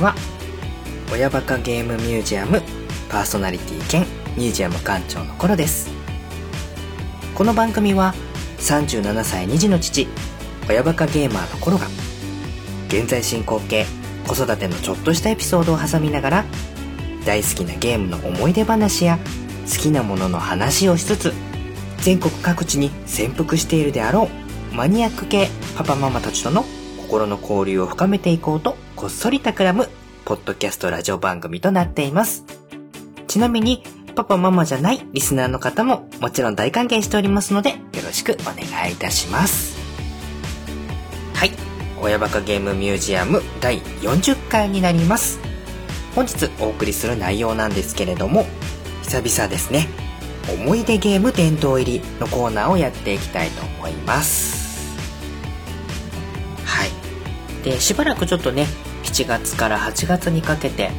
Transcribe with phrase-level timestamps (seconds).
[0.00, 0.14] ちは
[1.12, 2.62] 親バカゲームミュージアム
[3.10, 4.06] パーソナリティ兼
[4.36, 5.90] ミュージアム館長のコロです。
[7.34, 8.14] この番組は
[8.58, 10.08] 37歳2児の父
[10.68, 11.86] 親バカゲーマーのコロが
[12.88, 13.86] 現在進行形
[14.26, 16.44] 子育てのちょっとしたエピソードを挟みながら
[17.24, 19.18] 大好きなゲームの思い出話や
[19.70, 21.32] 好きなものの話をしつつ
[21.98, 24.28] 全国各地に潜伏しているであろ
[24.72, 26.64] うマニアック系パパママたちとの
[27.10, 29.88] 心の交流を深めていこうとこっそり企む
[30.24, 32.44] ポッドキャストラジオ番組となっています。
[33.26, 33.82] ちなみに
[34.14, 39.76] パパママじゃないリスナーの方ももちろん大歓迎しておりますのでよろしくお願いいたします。
[41.34, 41.50] はい。
[42.00, 45.40] 親バカゲームミュージアム第40回になります。
[46.14, 48.46] 本日お送りする内容なんですけれども
[49.02, 49.88] 久々ですね。
[50.48, 54.59] 思い出ゲーム殿堂入りのコーナーをやっていきたいと思います。
[57.62, 58.66] でしばらくちょっとね
[59.04, 60.90] 7月から8月にかけて、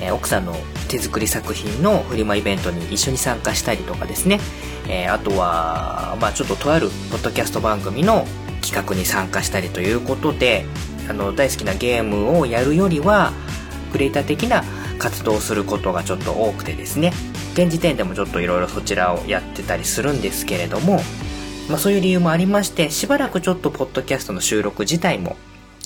[0.00, 0.54] えー、奥さんの
[0.88, 4.40] 手作り作品のフリマイベントに一緒に参加したりとかですね、
[4.88, 8.26] えー、あとは、まあちょっととあるポッドキャスト番組の
[8.60, 10.66] 企画に参加したりということで、
[11.08, 13.32] あの、大好きなゲームをやるよりは、
[13.92, 14.64] クリエイター的な
[14.98, 17.12] 活動をすることがちょっと多くてですね、
[17.54, 21.00] 現時点でもちょっといろいろそちらをやってたりするんですけれども、
[21.68, 25.36] まあそういう理由もありまして、しばらくちょっとポッドキャストの収録自体も、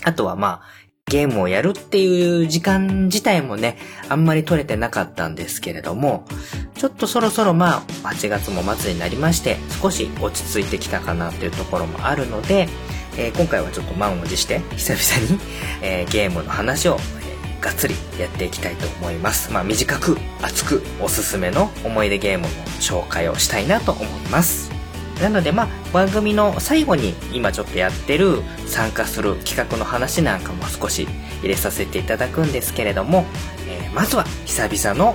[0.04, 3.76] あとはまあ、ゲームをやるっていう時間自体もね、
[4.08, 6.24] あんまり取れてなかったんですけれども、
[6.76, 12.68] ちょっとそろそろまあ、8月も末になりまして、少し落ち着いてきたかなっていうところもあるので、
[13.18, 15.40] えー、今回はちょっと満を持して、久々に、
[15.82, 19.52] えー、ゲームの話を、えー、がっつりやっていきたいと思います。
[19.52, 22.48] まあ、短く、熱く、おすすめの思い出ゲームの
[22.80, 24.83] 紹介をしたいなと思います。
[25.20, 31.06] なのでまあ番組の最後に今ちょっとやってる参加する企画の話なんかも少し
[31.40, 33.24] 入れさせていただくんですけれども、
[33.68, 35.14] えー、まずは久々の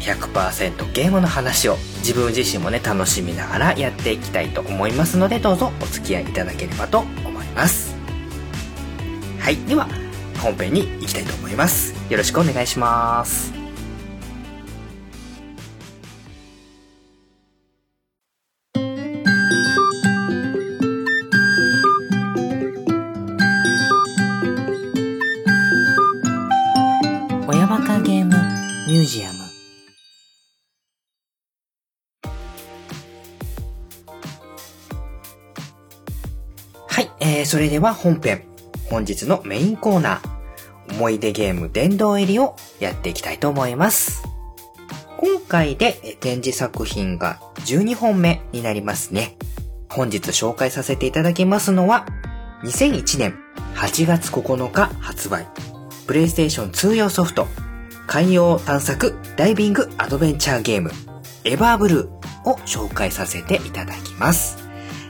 [0.00, 7.94] 100%ゲームの話を自分自身もね楽しみながらやっていきたいと思いますのでどうぞお付き合いいただければと思います。
[9.38, 9.88] はいでは
[10.40, 11.94] 本編に行きたいと思います。
[12.10, 13.61] よろしくお願いします。
[37.52, 38.44] それでは本編。
[38.88, 40.94] 本日のメインコーナー。
[40.94, 44.22] 思い出ゲーム殿堂入りをやっていきたいと思います。
[45.18, 49.36] 今回で展示作品が12本目になりますね。
[49.90, 52.06] 本日紹介させていただきますのは
[52.62, 53.38] 2001年
[53.74, 55.46] 8月9日発売。
[56.06, 57.48] プレイステーション2用ソフト
[58.06, 60.90] 海洋探索ダイビングアドベンチャーゲーム
[61.44, 64.61] エバーブルーを紹介させていただきます。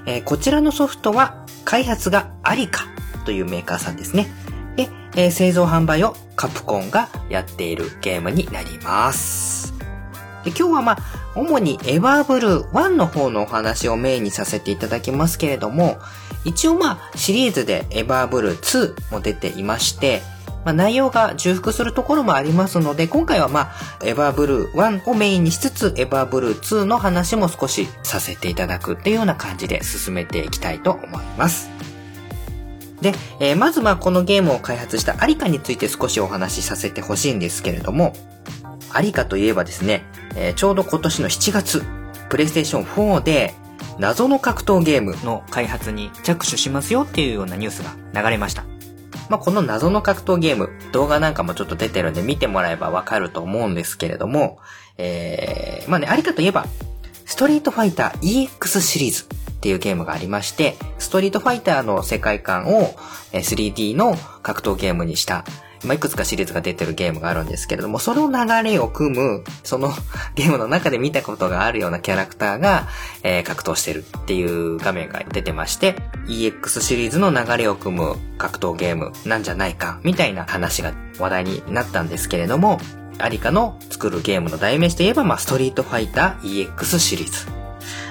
[0.06, 2.84] えー、こちらのソフトは開発がアリカ
[3.24, 4.28] というメーカーさんですね。
[4.76, 9.72] で、えー、製造販売をカプコンがやっているゲームになります。
[10.44, 10.98] で今日はまあ、
[11.36, 15.98] 主にエバーブルー1の方のお話をメインにさせていただきますけれども、
[16.44, 20.22] 一応まあ、シリーズでエバーブルー2も出ていまして、
[20.64, 23.72] まあ、内容が重複するところもありますので、今回はまあ、
[24.04, 31.70] エバーブルー1をメインにしつつ、エバーブルー2の話も少しさせていただくっていうような感じで進めていきたいと思います。
[33.00, 38.12] で、えー、まずまあこのゲームを開発したアリカについて少しお話しさせてほしいんですけれども、
[38.92, 40.04] アリカといえばですね、
[40.36, 41.82] えー、ちょうど今年の7月、
[42.28, 43.54] プレイステーション4で
[43.98, 48.64] 謎の格闘ゲームの開発に着手しますよっていうようなニュースが流れました。
[49.28, 54.58] まあ、この謎の格闘ゲーム、動画なんかもちょっと出てるんで見てもらえばわかると思うんですけれども、
[54.98, 56.66] えー、まあね、ありかといえば、
[57.24, 62.94] ストリートファイター EX シリーズっていうゲームがありまして、ストリートファイターの世界観を
[63.32, 65.44] 3D の格闘ゲームにした
[65.84, 69.92] まあ、いくつかシリーズが出てるゲームがあるんですけれども、その流れを組む、その
[70.34, 72.88] ゲームの中で見たことがあるようなキャラクターが、
[73.22, 75.96] えー、格闘してるっていう画面が出てまして、
[76.26, 82.80] EX シリーズの流れを組む格闘ゲームなんじゃないか、みたいな話が話題になったんですけれども、
[83.18, 87.46] アリカの作るゲームの代名詞といえば、まあ、ストリートファイター EX シリーズ。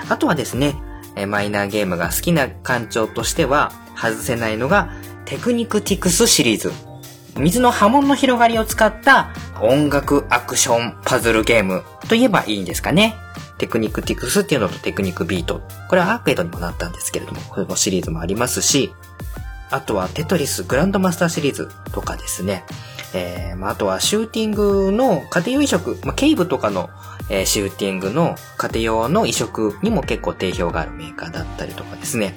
[0.09, 0.75] あとはですね、
[1.27, 4.89] マイナーゲームが好きな館長としては、外せないのが、
[5.25, 6.73] テクニクティクスシリーズ
[7.38, 9.30] 水の波紋の広がりを使った
[9.62, 13.16] 音楽アクションパズルゲームと言えばいいんですかね。
[13.57, 15.62] テクニックティクスっていうのとテクニックビート。
[15.88, 18.92] これはアーケードにもなったんですけれども、このシリーズもありますし、
[19.69, 22.66] あとはテトリスグランドマスターシリーズとかですね、
[23.13, 26.89] えー、まあ、あとはシューティングの家庭用移植、まあ、ケイブとかの、
[27.30, 32.36] えー、シューティングの家庭用の移植にも結構定評があるメーカーだったりとかですね。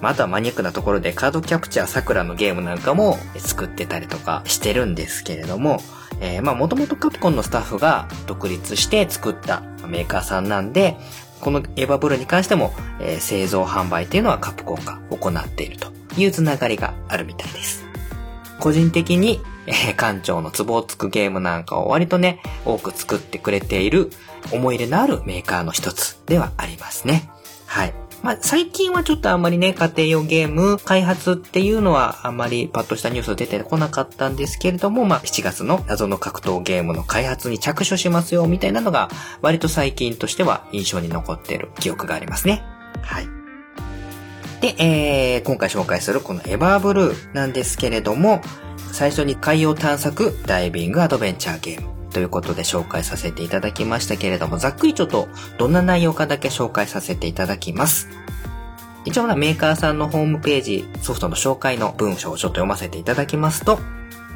[0.00, 5.78] まあ、あとはマニアックなところでカードキャプチャー桜のゲームなんかも作ってたりとかしてるんですけれども、
[6.20, 10.96] えー、まあもともとカプコンのスタッフが独立して作ったメーカーさんなんで、
[11.40, 17.84] このエヴァブルに関しても、えー、製造販売っていうのはカプコンが行っているというつながりがあるみたいです。
[18.58, 24.10] 個人的に、えー、館長のツボをつくゲームなんかを割とね、多く作ってくれている
[24.52, 27.30] 思い入れのあるメーカーの一つではありますね。
[27.66, 27.94] はい。
[28.22, 39.10] まあ、最近はちょっとあんまりね、家庭用ゲーム開発っていうのはあんまりパッとしたニュース出てこなかったんですけれども、まあ、7月の謎の格闘ゲームの開発に着手しますよ、みたいなのが、
[39.42, 42.64] 割と最近としては印象に残っている記憶がありますね。
[43.02, 43.28] はい。
[44.60, 48.40] で、えー、今回紹介するこのエバーブルーなんですけれども、
[48.92, 51.95] 最初に海洋探索ダイビングアドベンチャーゲーム。
[52.16, 55.28] ということで紹介させていただきましたけれども、ざっくりちょっと
[55.58, 58.08] どんな内容かだけ紹介させていただきます。
[59.04, 63.78] 一応メーカーさんのホームページ、ソフトの紹介の文章をちょっと読ませていただきますと、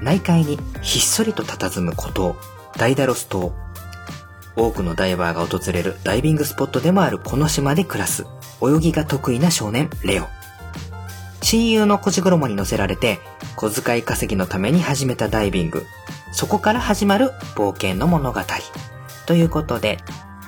[0.03, 2.37] 内海にひっそりと佇む孤島、
[2.77, 3.55] ダイダロス島。
[4.57, 8.27] 多くのダイバーが訪れるダイビングスポットでもあるこの島で暮らす、
[8.63, 10.27] 泳ぎが得意な少年、レオ。
[11.41, 13.21] 親友の腰衣に乗せられて、
[13.57, 15.87] 小遣い稼ぎのために始めたダイビング。
[16.33, 18.41] そこから始まる冒険の物語。
[19.27, 19.99] ということで、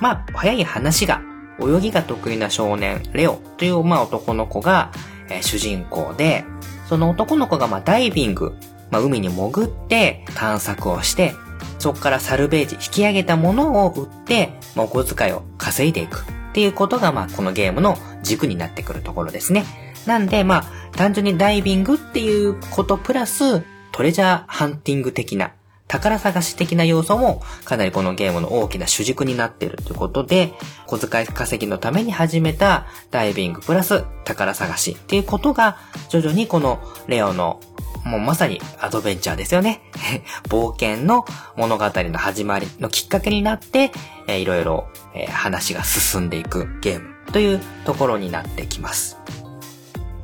[0.01, 1.21] まあ、早い話が、
[1.59, 4.91] 泳ぎが得意な少年、レオという、まあ、男の子が、
[5.29, 6.45] えー、主人公で、
[6.89, 8.53] その男の子が、まあ、ダイビング、
[8.91, 11.33] まあ、海に潜って探索をして、
[11.79, 19.65] そこからサルベージ、引き上げたものを売って、まあ、お小遣いを稼いでいくっていうことが、まあ、このゲームの軸になってくるところですね。
[20.05, 20.65] なんで、まあ、
[20.97, 25.53] 単純にダイビングっていうことプラス、トレジャーハンティング的な、
[25.93, 30.53] 宝探し的な要素もかなりこのゲームの大きな主軸になっているということで、
[30.87, 35.77] 小遣い稼ぎのために始めたダイビングプラス宝探しっていうことが
[36.09, 37.59] 徐々にこのレオの
[38.05, 39.81] もうまさにアドベンチャーですよね。
[40.49, 41.25] 冒険の
[41.55, 43.91] 物語の始まりのきっかけになって、
[44.27, 49.19] えー、いろいろ、え、話が進んでいくゲームというところになってきます。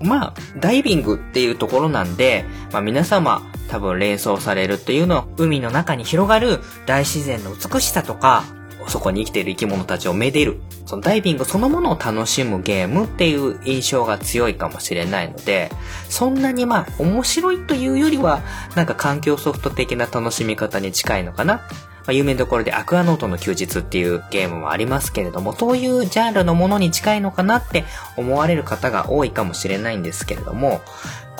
[0.02, 8.44] まあ、ダイビングっていうところなんで、まあ皆様多分連想されるっていうのは、海の中に広がる大自然の美しさとか、
[8.88, 10.60] そこに生きている生き物たちをめでる。
[10.86, 15.72] そのダイビングそのものを楽しむゲームっていう印象が強いかもしれないので、
[16.10, 18.42] そんなにまあ面白いというよりは、
[18.76, 21.62] なんか環境ソフト的な楽しみ方に近いのかな
[22.10, 27.86] まあ、有名どころでアクアノートの休日っていうゲームもありますけれども、そういうジャンルのものに近いのかなって
[28.18, 30.82] 思われる方が多いかもしれないんですけれども、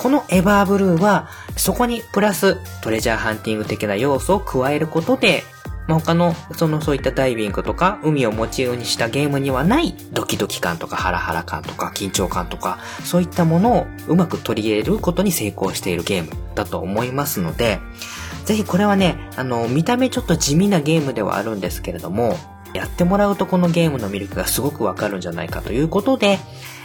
[0.00, 5.42] このエバーブルーは、そこにプラストレジャーハンティング的な要素を加えることで、
[5.88, 17.78] まあ、他の、そのそういったダイビングとか、海をモチーフにしたゲームにはないドキドキ感とかハラハラ感とか緊張感とか、そういったものをうまく取り入れることに成功しているゲームだと思いますので、
[18.46, 22.38] ぜひこれはね、あの、見た目ちょっと地味なゲームではあるんですけれども、
[22.72, 26.38] やってもらうとこのゲームの魅力がすごくわかるんじゃないかということで、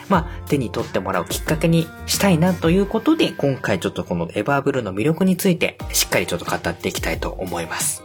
[0.09, 8.03] まあ、手に取ってもらうきっかけにしたいなということで、今回ちょっとこのエバーブルーの魅力について、しっかりちょっと語っていきたいと思います。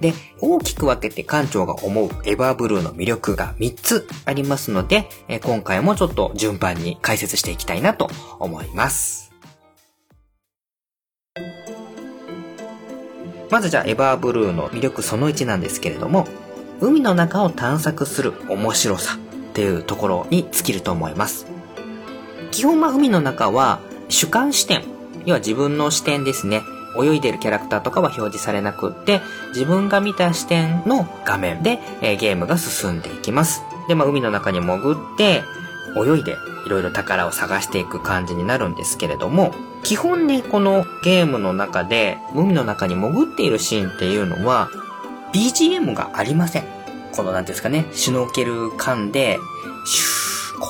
[0.00, 9.32] で、大きく分けて館長が思うエバーブルーの魅力が3つありますので、え今回もちょっと順番に解説していきたいなと思います。
[13.48, 16.26] まずじゃあエバーブルーの魅力その1なんですけれども、
[16.80, 19.18] 海の中を探索する面白さ
[19.52, 21.46] っていうところに尽きると思います。
[22.50, 24.82] 基本は海の中は主観視点、
[25.26, 26.62] 要は自分の視点ですね。
[27.00, 33.62] 泳いでるキャラクターとかは表示されなくって、自分が見た視点の画面で、えー、ゲームが進んでいきます。
[33.88, 35.42] で、まあ海の中に潜って、
[35.96, 44.68] 泳いでいろいろ宝を探していく感じになるんですけれども、基本ね、このゲームの中で、海の中に潜っているシーンっていうのは、
[45.32, 46.81] BGM がありません。
[47.12, 49.38] この、なんですかね、シュノーケル間で、
[49.84, 50.66] シューコ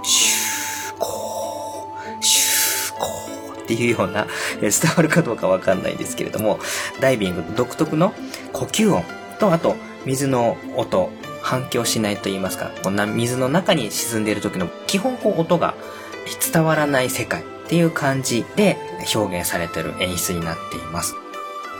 [0.00, 4.26] ー、シューコー、シューコーっていうような、
[4.60, 6.58] 伝わるかどうかわかんないんですけれども、
[7.00, 8.14] ダイビング独特の
[8.52, 9.02] 呼吸音
[9.38, 11.10] と、あと、水の音、
[11.42, 15.74] 反響しないと言いますか、こんな水の中に沈んでいる時の基本こう音が
[16.52, 18.76] 伝わらない世界っていう感じで
[19.14, 21.14] 表現されてる演出になっています。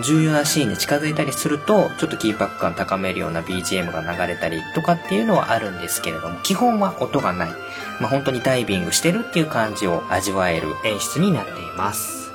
[0.02, 7.48] 重要なシーンに近づいたりすると、ちょっと緊迫感高めるような BGM が流れたりとかっていうのはあるんですけれども、基本は音がない。
[8.00, 12.26] まあ、本当にダイビングしてるっていう感じを味わえる演出になっています。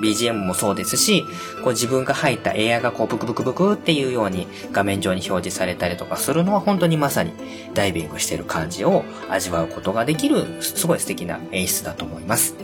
[0.00, 1.26] BGM もそうですし、
[1.62, 7.32] こう自分が入ったエアがこうブクブクブクっていうように画面上に表示されたりとかするのは本当にまさに
[7.74, 12.54] ダイビングしてる感じを味わうことができるすごい素敵な演出だと思います。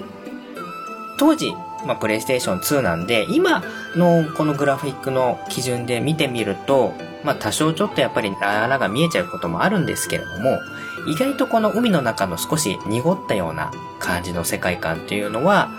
[1.18, 1.52] 当時、
[1.86, 3.62] まあ、プレイステーション2なんで、今
[3.94, 10.58] のこのグラフィックの基準で見てみると、まあ、多少ちょっとやっぱりあらが見えちゃうこともあるんですけれども、
[11.06, 15.70] 意外とこの海の中の少し濁ったような感じの世界観っていうのは、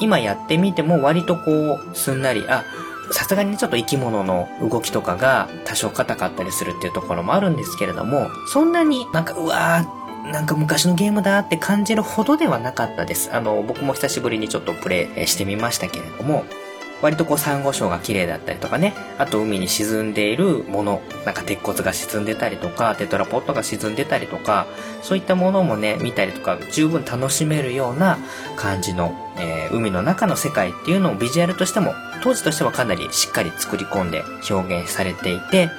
[0.00, 2.64] 今やってみても割とこう、すんなり、あ、
[3.12, 13.32] さすがにちょっと生き物の動きとかが多少硬かったりするっていうところもあるんですけれども、そんなになんか、うわー、なんか昔のゲームだって感じるほどではなかったです。
[13.32, 16.44] あの、僕も久しぶりにちょっとプレイしてみましたけれども、
[17.02, 24.66] 割とこう珊瑚礁が綺麗だったりとかね、あと海に沈んでいるもの、なんか鉄骨が沈んでたりとか、テトラポットが沈んでたりとか、
[25.02, 28.18] そういったものもね、見たりとか、十分楽しめるような
[28.56, 35.70] 感じの、えー、海の中の世界っていうのをビジュアルとしても、当時としてはかなりしっかり作り込んで表現されていて、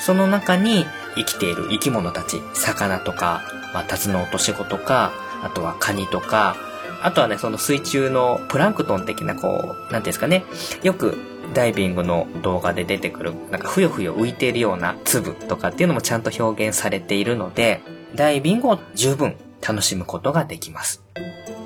[0.00, 0.84] その中に
[1.16, 3.42] 生きている生き物たち、魚とか、
[3.74, 6.56] まあ、タツノオトシゴとか、あとはカニとか、
[7.02, 10.44] あとはね、その水中のプランクトン的なこう、なんていうんですかね、
[10.82, 11.16] よく
[11.54, 17.82] ダイビングの動画で出てくる、なんかふよふよ浮いているような粒とかっていうのもちゃんと表現されているので、
[18.14, 21.02] ダイビングを十分楽しむことができます。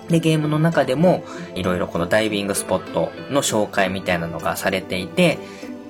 [0.08, 5.38] で、ゲームの中でも、いろいろこのダイビングスポットの紹介みたいなのがされていて、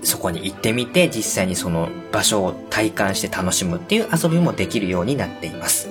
[0.03, 5.89] そこに行ってみて、実際にその場所を体感して楽しむっていう遊びもできるようになっています。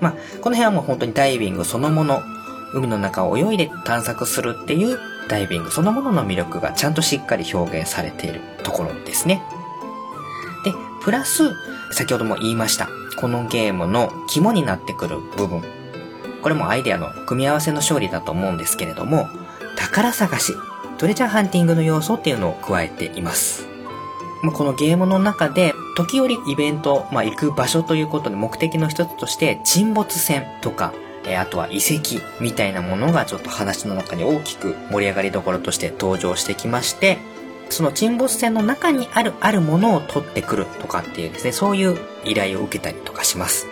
[0.00, 2.22] まあ、この辺はもう本当にダイビングそのもの
[2.74, 4.98] 海の中を泳いで探索するっていう
[5.28, 9.42] ダイビングそのものの魅力がちゃんとしっかり表現されているところですね。
[10.64, 10.72] で、
[11.02, 11.50] プラス、
[11.92, 12.88] 先ほども言いました。
[13.16, 15.62] このゲームの肝になってくる部分。
[16.42, 19.28] これもアイデアの組み合わせの勝利だと思うんですけれども、
[19.76, 20.54] 宝探し、
[20.98, 23.66] トレジャーハンティングの要素っていうのを加えています。
[24.54, 30.92] このゲームの中で、時折イベント、まあ、行く場所ということで目的の一つとして、沈没船とか、
[31.38, 37.18] あとは遺跡みたいなものがちょっと話の中に大きく盛り上がりどころとして登場してきまして、
[37.68, 43.66] その沈没船の中にあるあるものを取ってくるとかっていうですね、そういう依頼を受けたりとかします。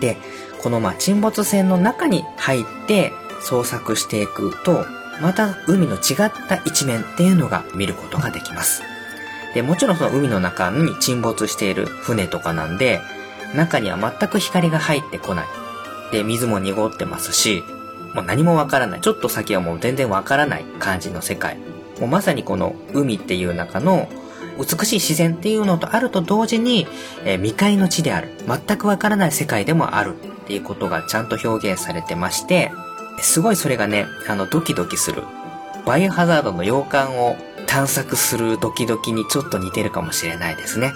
[0.00, 0.16] で、
[0.62, 4.86] このまあ沈没船の中に入って捜索していくと、
[5.20, 8.82] また海の違った一面っていうのが見ることができます。
[9.54, 13.00] で、もちろんその海の中に沈没している船とかなんで、
[13.54, 15.46] 中には全く光が入ってこない。
[16.12, 17.62] で、水も濁ってますし、
[18.14, 19.00] もう何もわからない。
[19.00, 21.56] ちょっと先はもう全然わからない感じの世界。
[22.00, 24.08] もうまさにこの海っていう中の
[24.58, 26.86] 美しい自然っていうのとあると同時に、
[27.24, 28.28] えー、未開の地である。
[28.46, 32.70] 全くわからない世界でもあるっていうことがちゃんと表現されてまして、
[33.22, 35.22] すごいそれがね、あの、ドキドキする。
[35.86, 40.92] バイオハザードの洋館を探索するドキドキにちょっと似てるかもしれないですね。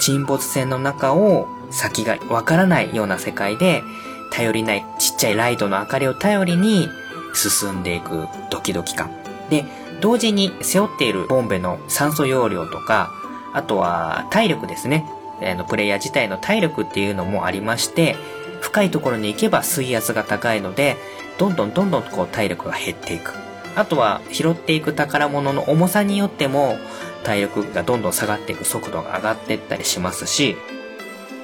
[0.00, 3.82] 沈没船の中を先がわからないような世界で、
[4.30, 6.88] 頼りないちっちゃいライトの明かりを頼りに
[7.34, 9.10] 進んでいくドキドキ感。
[9.50, 9.64] で、
[10.00, 13.12] 同時に背負っているボンベの酸素容量とか、
[13.52, 15.06] あとは体力ですね。
[15.42, 18.16] あの、プレイヤー自体の体力っていうのもありまして、
[18.60, 20.96] 深いところに行けば水圧が高いので、
[21.38, 23.32] どんどんどんどんこう体力が減っていく。
[23.76, 26.78] あとは拾っていく宝物の重さによっても
[27.22, 30.56] 体力がどんどん下がっていく速度が上がっていったりしますし、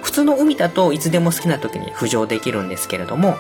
[0.02, 3.36] 普通の海だといつでも好きな時に浮上できるんですけれども、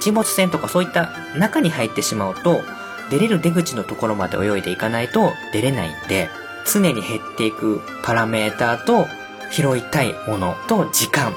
[0.00, 2.62] 沈没船とかそういった中に入ってしまうと、
[3.10, 6.28] 出れる出口のところまで泳いでいかないと出れないんで、
[6.70, 9.06] 常に減っていくパラメーターと
[9.50, 11.34] 拾いたいものと時間、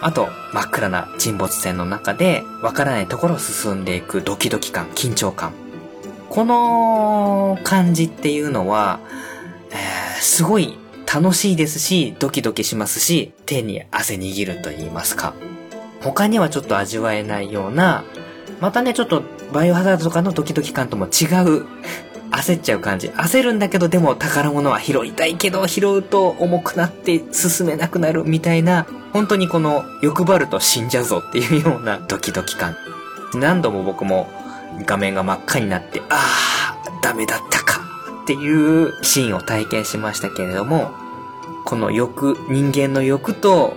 [0.00, 5.52] あと真っ暗な沈没船の中でわからないところを進んでいくドキドキ感、緊張感。
[6.28, 9.00] この感じっていうのは、
[9.70, 10.78] えー、すごい
[11.12, 15.34] 楽しいですし、ドキドキしますし、手に汗握ると言いますか。
[16.02, 18.04] 他にはちょっと味わえないような、
[18.60, 21.66] またね、ちょっとバイオハザードとかのドキドキ感とも違う、
[22.30, 23.08] 焦っちゃう感じ。
[23.08, 32.76] 焦るんだけど、でも宝物は拾いたいけど、拾うと重くなって進めなくなるみたいな、本当にこの欲張ると死んじゃうぞっていうようなドキドキ感。
[33.34, 34.28] 何度も僕も
[34.84, 37.80] 画面が真っ赤になって、ああ、ダメだったか
[38.24, 40.90] っていうシーンを体験しましたけれども、
[41.64, 43.74] この欲、人間の欲と、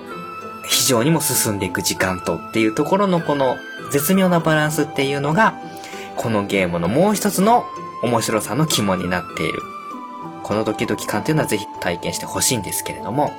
[0.67, 3.57] 非常にも進んでいく時間とっていうところのこの
[3.91, 5.55] 絶妙なバランスっていうのが、
[6.15, 7.65] このゲームのもう一つの
[8.03, 9.61] 面白さの肝になっている。
[10.43, 13.31] このドキドキ感っていうのはぜひ体験してほしいんですけれども。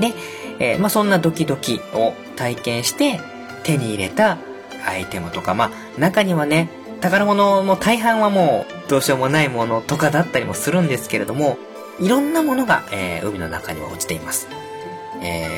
[0.00, 0.12] で、
[0.58, 3.20] えー、まあ、そんなドキドキを体験して
[3.64, 4.38] 手に入れた
[4.86, 6.68] アイテムとか、まあ、中にはね、
[7.00, 11.58] 宝物も大半はもうどうしようもないものとかだったりもするんですけれども、
[12.00, 14.48] いろんなものが、えー、海の中には落ちています。
[15.20, 15.48] え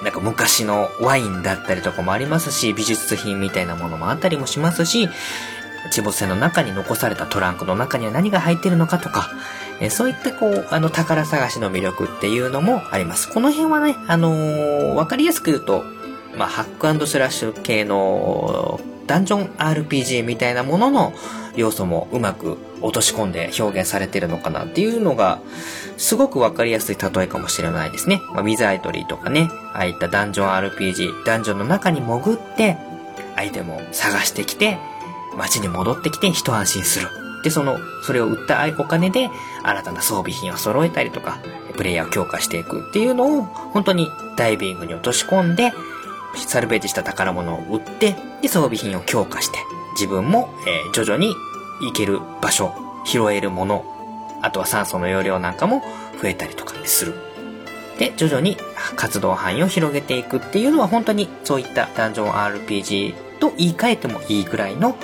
[0.00, 5.08] ー、なんか昔のワインだったりとかもありますし、美術品みたいなものもあったりもしますし、
[5.90, 9.30] 地没船の中に残されたトランクの中には何が入っているのかとか、
[9.80, 13.32] えそういったこう、あの、宝探しの魅力っていうのもあります。
[13.32, 15.84] この辺はね、あのー、わかりやすく言うと、
[16.36, 21.12] まあ、ハックスラッシュ系のダンジョン RPG みたいなものの
[21.56, 25.40] 要素もうまく落とし込んで表現されてるのかなっていうのが、
[25.96, 28.20] すごくわかりやすい例えかもしれないですね。
[28.32, 32.76] まあ、ウィザイトリーとかね、ああいったダンジョン RPG、ダンジョンの中に潜って、
[33.36, 34.78] アイテムを探してきて、
[35.38, 37.08] 街に戻ってきて一安心する。
[37.42, 39.30] で、その、それを売ったお金で、
[39.62, 41.38] 新たな装備品を揃えたりとか、
[41.76, 45.72] プレイヤーを強化していくっていうのを、本当にダイビングに落とし込んで、
[46.34, 49.58] サルベージした宝物を売って、で、装備品を強化して、
[49.92, 51.34] 自分も、えー、徐々に
[51.80, 53.84] 行ける場所、拾えるもの、
[54.42, 55.82] あとは酸素の容量なんかも
[56.20, 57.14] 増えたりとかする。
[57.98, 58.56] で、徐々に
[58.96, 64.96] 活動範囲を広げていくっていうのは本当にそういったダンジョン RPG と言い換えてもいいくらいの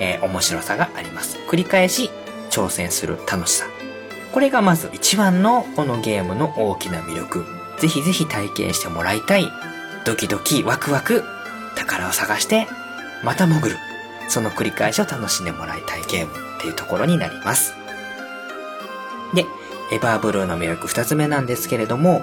[0.00, 1.38] えー、面白さがあります。
[1.48, 2.10] 繰り返し
[2.50, 3.66] 挑戦する楽しさ。
[4.32, 7.44] これがまず一番のこのゲームの大きな魅力。
[7.78, 9.48] ぜひぜひ体験してもらいたい。
[10.04, 11.22] ドキドキワクワク
[11.76, 12.66] 宝を探して
[13.24, 13.76] また潜る。
[14.28, 17.74] その繰り返しを楽しんでもらいたいゲームっていうところになります。
[19.34, 19.46] で、
[19.90, 22.22] エバーブルーの魅力二つ目なんですけれども、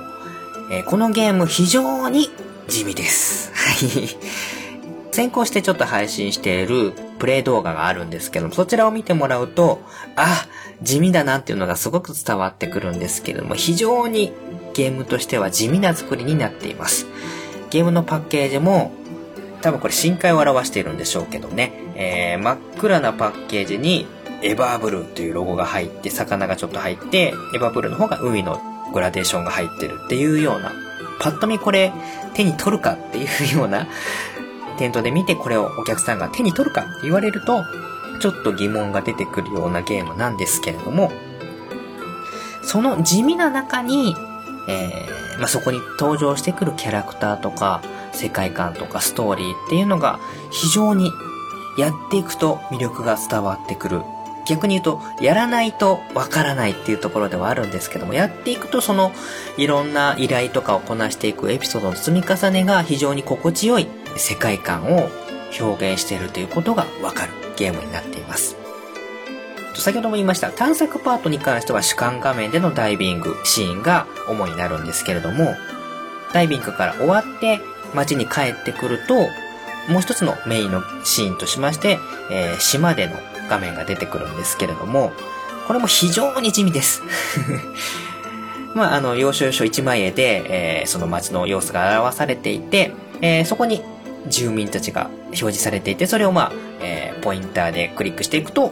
[0.69, 2.29] えー、このゲーム非常に
[2.67, 3.51] 地味です。
[3.53, 4.64] はい。
[5.15, 9.81] 先行してちょっと配信しているプレイ動画があるんですけども、そちらを見てもらうと、
[10.17, 10.45] あ、
[10.81, 14.33] 地味だなっていうのがすごく伝わってくるんですけれども、非常に
[14.73, 17.07] ゲームとしては地味な作りになっています。
[17.69, 18.91] ゲームのパッケージも、
[19.61, 24.07] 多分これ深海を表しているんでしょうけどね、えー、真っ暗なパッケージに
[24.41, 28.61] エバーブルーというロゴが入って、魚がちょっと入って、エバーブルーの方が海の
[28.93, 30.73] グラデーションが入ってるっていうような、
[31.21, 31.93] パッと見これ
[32.33, 33.87] 手に取るかっていうような
[34.75, 37.63] 店頭で見てこれをお客さんが手に取るかって言われると、
[38.19, 41.11] ちょっと疑問が出てくるようなゲームなんですけれども、
[42.63, 44.15] その地味な中に、
[44.67, 47.81] えー、まあ、そこに登場してくるキャラクターとか、
[48.13, 50.19] 世界観とかストーリーっていうのが
[50.51, 51.11] 非常に
[51.77, 54.01] やっていくと魅力が伝わってくる。
[54.47, 59.11] 逆に言うと、やらないとわからないっていうところではあるんですけども、やっていくとその
[59.57, 65.09] いろんな依頼とかをこなしていくエピソードの積み重ねが非常に心地よい世界観を
[65.59, 68.57] 表現しているということがわかるゲームになっています。
[69.77, 75.55] 先ほども言いました、探索パートに関しては主観画面でのダイビングシーンが主になるんですけれども、
[76.33, 77.59] ダイビングから終わって
[77.93, 79.15] 街に帰ってくると、
[79.91, 81.99] もう一つのメインのシーンとしまして、
[82.31, 83.15] えー、島での
[83.49, 85.13] 画面が出てくるんですけれども、
[85.67, 87.03] これも非常に地味です。
[88.73, 93.83] まあ、あの、要所要所一枚絵で、えー、その街の様子が表されていて、えー、そこに
[94.27, 98.71] 住民たちが表示されていて、それをまあ、えー、ポインターでクリックしていくと、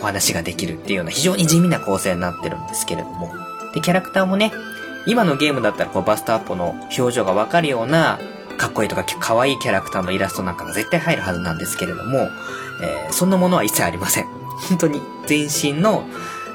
[0.00, 3.32] お話ができるっていうような非常に地味な構成になってるんですけれども。
[3.74, 4.52] で、キャラクターもね、
[5.06, 8.18] 今のゲームだったらこうバストアップの表情がわかるような、
[8.58, 12.28] かっこいいとか可愛いキャラクターのイラストなんかが絶対入るはずなんですけれども、
[12.82, 14.26] えー、そんなものは一切ありません。
[14.68, 16.04] 本当に全身の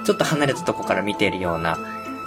[0.06, 1.78] ちょっと離れたとこから見ているような、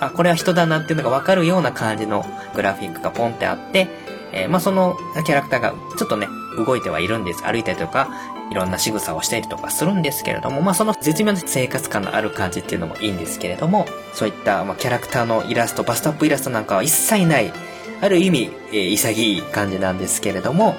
[0.00, 3.88] あ、これは人だなっていうのがわかるような感じのグラフィックがポンってあって、
[4.32, 7.42] えー、まあ、そのキャラクターがちょっとね、動いてはいるんです。
[7.42, 8.08] 歩いたりとか、
[8.50, 17.52] いろんな仕草をしたりとかするんですけれども、まあ、その絶妙な生活感のある感じっていうのもいいんですけれども、そういった、まあ、キャラクターのイラスト、バストアップイラストなんかは一切ない、
[18.00, 20.76] ある意味、えー、潔い感じなんですけれども、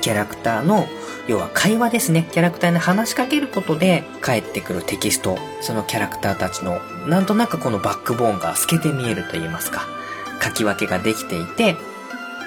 [0.00, 0.86] キャラクターの、
[1.28, 2.28] 要は会話ですね。
[2.32, 9.86] キャラクターに話しかけることで返ってくるテキスト、そのキャラクターたちの、なんとなくこのバックボーンが透けて見えると言いますか、
[10.42, 11.76] 書き分けができていて、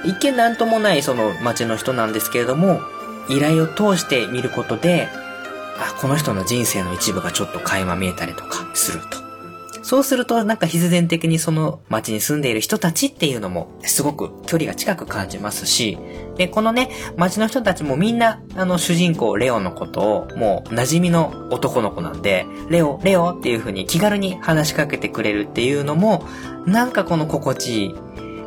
[0.06, 2.82] 一見なんともないその街の人なんですけれども、
[3.30, 5.08] 依頼を通して見ることで、
[5.80, 9.28] あ、この人の人生の一部がちょっと垣間見えたりとかすると。
[9.88, 15.98] そうするとなんか必然的にその街に住んでいる人たちっていうのもすごく距離が近く感じますし、
[16.36, 26.26] で、このね、街の人たちもみんなあの主人公レオのことをもう馴染みの男の子なんで、レオ、レオっていう風に気軽に話しかけてくれるっていうのも、
[26.66, 27.96] なんかこの心地いい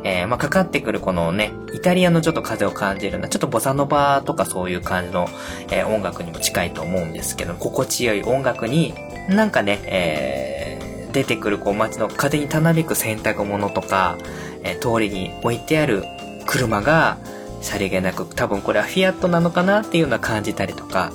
[0.03, 5.27] えー、まあ、かかってくるこのね、イタリアのちょっと風を感じるな、ちょっとボサノバとかそういう感じの、
[5.69, 8.93] えー、音楽にも近いと思うんですけど、心地よい音楽に、
[9.29, 14.17] なんかね、えー、出てくるこう街の風にたなびく洗濯物とか、
[14.63, 16.03] え通りに置いてある
[16.45, 17.17] 車が、
[17.61, 21.11] さりげなく、多分これはフィアットなのかなっていうのは感じたりとか、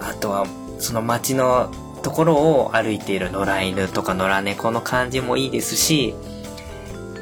[0.00, 0.46] あとは、
[0.78, 6.14] その街のところを歩いている野良犬とか野良猫の感じもいいですし、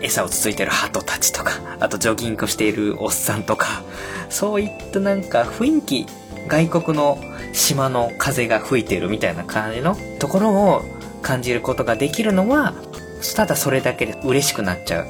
[0.04, 3.82] 餌をつついてる鳩たちとか、あとジョギングしているおっさんとか、
[4.28, 6.06] そういったなんか雰囲気、
[6.46, 7.18] 外国の
[7.52, 10.82] 島の風が吹いてるみたいな感じのところを
[11.22, 12.74] 感じることができるのは、
[13.34, 15.06] ただそれだけで嬉しくなっちゃう。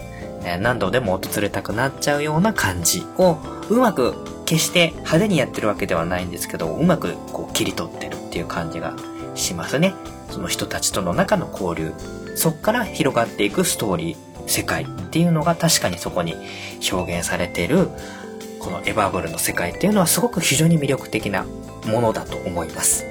[0.61, 3.39] 何度でも訪れたくなっちゃうような感じを
[3.71, 8.95] うまく決して派手にやってるわけではないんですけど、うまくこう切り取ってるっていう感じが
[9.35, 9.95] しますね。
[10.31, 11.93] その人たちとの中の交流。
[12.37, 16.35] そっから広がっていくストーリー、世界っていうのが確かにそこに
[16.91, 17.89] 表現されている、
[18.61, 21.45] このエバーブルの世界っていうのはすごく非常に魅力的な
[21.87, 23.05] ものだと思います。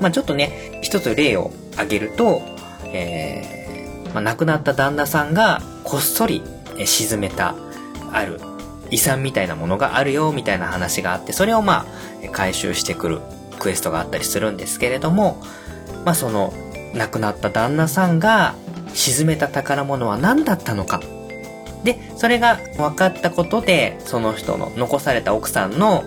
[0.00, 2.42] まあちょっとね、一つ例を挙げると、
[2.86, 6.42] えー、まあ、亡くなった旦那さんがこっそり
[6.84, 7.54] 沈めた
[8.12, 8.40] ある
[8.90, 11.86] 遺産みたいなものがあるよみたいな話があってそれをま
[12.24, 13.20] あ回収してくる
[13.58, 15.40] クエストがあったりするんですけれども
[16.04, 16.52] まあその
[16.94, 18.54] 亡くなった旦那さんが
[18.94, 21.00] 沈めた宝物は何だったのか
[21.84, 26.04] でそれが分かったことでその人の残された奥さんの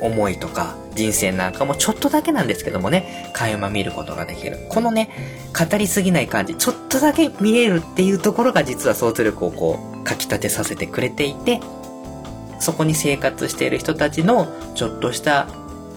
[0.00, 4.58] 思いとか人生なんかもちょっとだけなんですけどもね、垣間見ることができる。
[4.68, 5.10] このね、
[5.58, 11.60] 語りすぎない感じ、ちょっとだけ見えるっていうところが実は想像力をこう、かき立てさせてくれていて、
[12.60, 15.48] そこに生活している人たちのちょっとした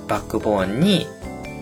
[0.07, 1.05] バックボーンに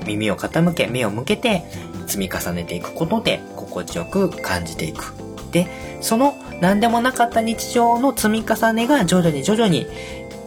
[0.05, 1.63] 耳を傾け、目を向けて
[2.07, 3.41] 積み重ねていくことで
[3.75, 5.13] 心地よく感じていく。
[5.51, 5.67] で、
[6.01, 9.87] その何でもなかった日常の積み重ねが徐々に徐々に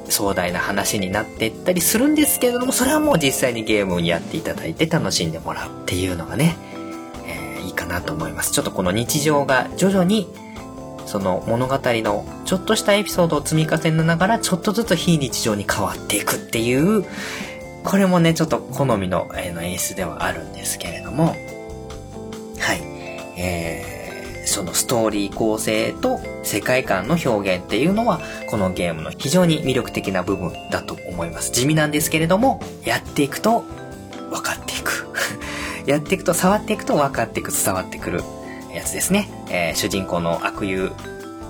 [0.08, 6.56] 壮大な話になっていったりするんですけれども、それはもう実際にゲームにやっていただいて楽しんでもらうっていうのがね、
[7.26, 8.52] えー、いいかなと思います。
[8.52, 10.28] ちょっとこの日常が徐々に
[11.04, 17.04] その物語のちょっとしたエピソードを積み重ねながらちょっとずつ非日常に変わっていくっていう、
[17.84, 21.34] これもね、ちょっと好みの,、えの演出ではあるんですけれども、
[22.58, 22.97] はい。
[23.38, 28.20] えー、そのストーリー構成と世界観の表現っていうのは、
[28.50, 31.52] このゲームの非常に魅力的な部分だと思います。
[31.52, 33.64] 地味なんですけれども、やっていくと
[34.30, 35.08] 分かっていく。
[35.86, 38.22] やっていくと、触っていくと分かっていく、伝わってくる
[38.74, 39.28] やつですね。
[39.50, 40.92] えー、主人公の悪友、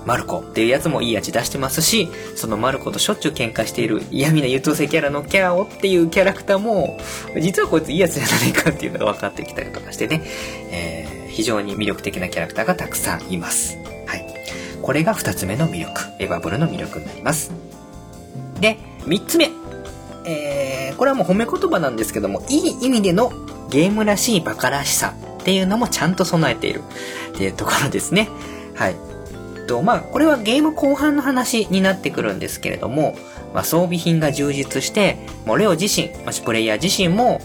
[0.05, 6.97] マルコっていうやつもいい味出してますし、そのマルコとしょっちゅう喧嘩している嫌味な優等生キャラのキャラオっていうキャラクターも、
[7.39, 10.23] 実はこいついいやつじゃないかっていうのが分かってきたりとかしてね、
[10.71, 13.77] えー、非常に魅力的なキャラクターがたくさんいます。
[14.05, 14.25] はい。
[14.81, 16.01] これが二つ目の魅力。
[16.19, 17.53] エヴァブルの魅力になります。
[18.59, 19.49] で、三つ目。
[20.25, 23.31] えー、これはもう褒め言葉なんですけども、いい意味での
[23.69, 26.81] ゲームらしいバカらしさっていうのもちゃんと備えている
[27.33, 28.27] っていうところですね。
[28.75, 28.97] はい。
[29.65, 33.15] と、まあ、これはゲーム後半の話になってくるんですけれども、
[33.53, 37.39] まあ、装備品が充実して、もうレオ自身、まあ、プレイヤー自身も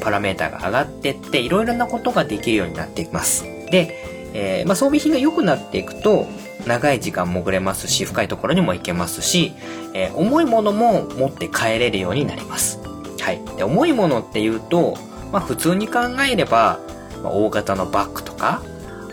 [0.00, 3.44] パラメータが上がってって、いろいろなことができるようになっていきます。
[3.70, 6.26] で、えー、まあ、装備品が良くなっていくと、
[6.66, 9.54] 長い時間潜れますし、深いところにも行けますし、
[9.94, 12.78] えー、重いものも持って帰れるようになります。
[13.20, 13.40] はい。
[13.56, 14.96] で、重いものっていうと、
[15.32, 16.80] まあ、普通に考えれば、
[17.22, 18.62] まあ、大型のバッグとか、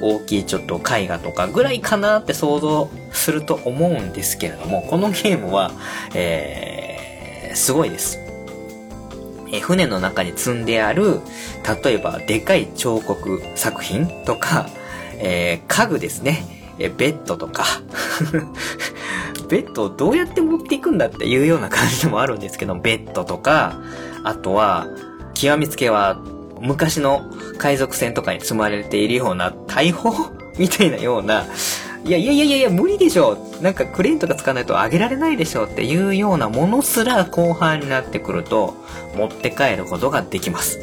[0.01, 5.71] 大きいちょっと絵画とかぐらいかなって想像すると思うんですけれども、このゲームは、
[6.13, 8.26] えー、すごいです。
[9.51, 11.19] え船の中に積んである、
[11.83, 14.67] 例えばでかい彫刻作品とか、
[15.19, 16.43] えー、家具ですね。
[16.79, 17.65] えベッドとか。
[19.49, 23.79] ベッドをどうやって持っていくんだっていうような感じでもあるんですけど、ベッドとか、
[24.23, 24.87] あとは、
[25.33, 26.19] 極めつけは
[26.59, 27.21] 昔の
[27.57, 30.13] 海賊船とかに積まれているような大砲
[30.57, 31.45] みたいなような、
[32.03, 38.75] いやいやいやいや無理でしょなんかクレーンとか使わないと上げられないでしょっていうようなものすら後半になってくると
[39.17, 40.79] 持って帰ることができます。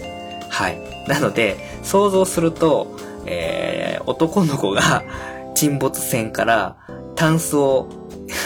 [0.51, 0.79] はい。
[1.09, 5.03] なので、想像すると、えー、男の子が
[5.55, 6.77] 沈没船から
[7.15, 7.89] タンスを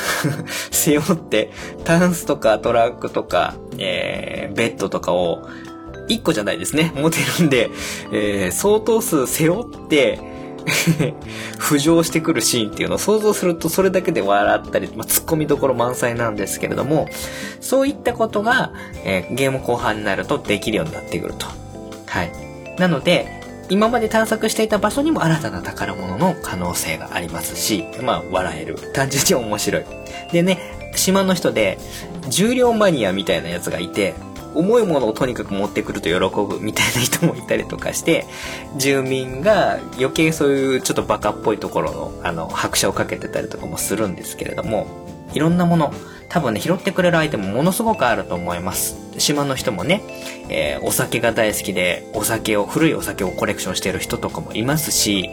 [0.70, 1.51] 背負って、
[1.85, 5.48] タンスとかトラックとか、えー、ベッドとかを
[6.09, 6.92] 1個じゃないですね。
[6.94, 7.70] 持てるんで、
[8.12, 10.18] えー、相当数背負って
[11.59, 17.09] 浮上してくるシーンっていうのを想像するとそれだけで笑ったり、まあ、突っ込みどころ満載なんですけれども、
[17.61, 18.72] そういったことが、
[19.04, 21.46] えー、ゲーム後半になるとできるようになってくると。
[22.07, 22.33] はい。
[22.78, 23.38] なので、
[23.70, 28.76] 今まで探索していた場所にも新たな宝物の可能性がありますし、まあ、笑える。
[28.94, 29.85] 単純に面白い。
[30.33, 30.59] でね、
[30.94, 31.78] 島の人で、
[32.28, 34.14] 重量マニアみたいなやつがいて、
[34.54, 38.26] 重いものをとにかく持ってくると喜ぶみたいな人もいたりとかして、
[38.76, 44.87] 住民が余計そういうちょっとバカっぽいところの、あの、拍車をかけてたりとかもするんですけれども、
[45.32, 45.92] いろんなもの、
[46.28, 48.96] 多分ね、拾ってくれるアイテムものすごくあると思います。
[49.18, 50.02] 島の人もね、
[50.48, 55.30] えー、お酒が大好きで、お酒を、古いお酒をコレクションしてる人とかもいますし、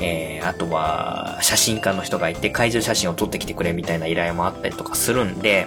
[0.00, 5.66] えー、あとは、写真家の人がいて、怪獣写真を撮ってきてくれみたいな依頼もあったりとかするんで、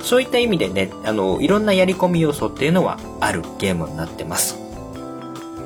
[0.00, 4.56] そういった意味でね、あの、いろんなやり込み要素っていうのはあるゲームになってます。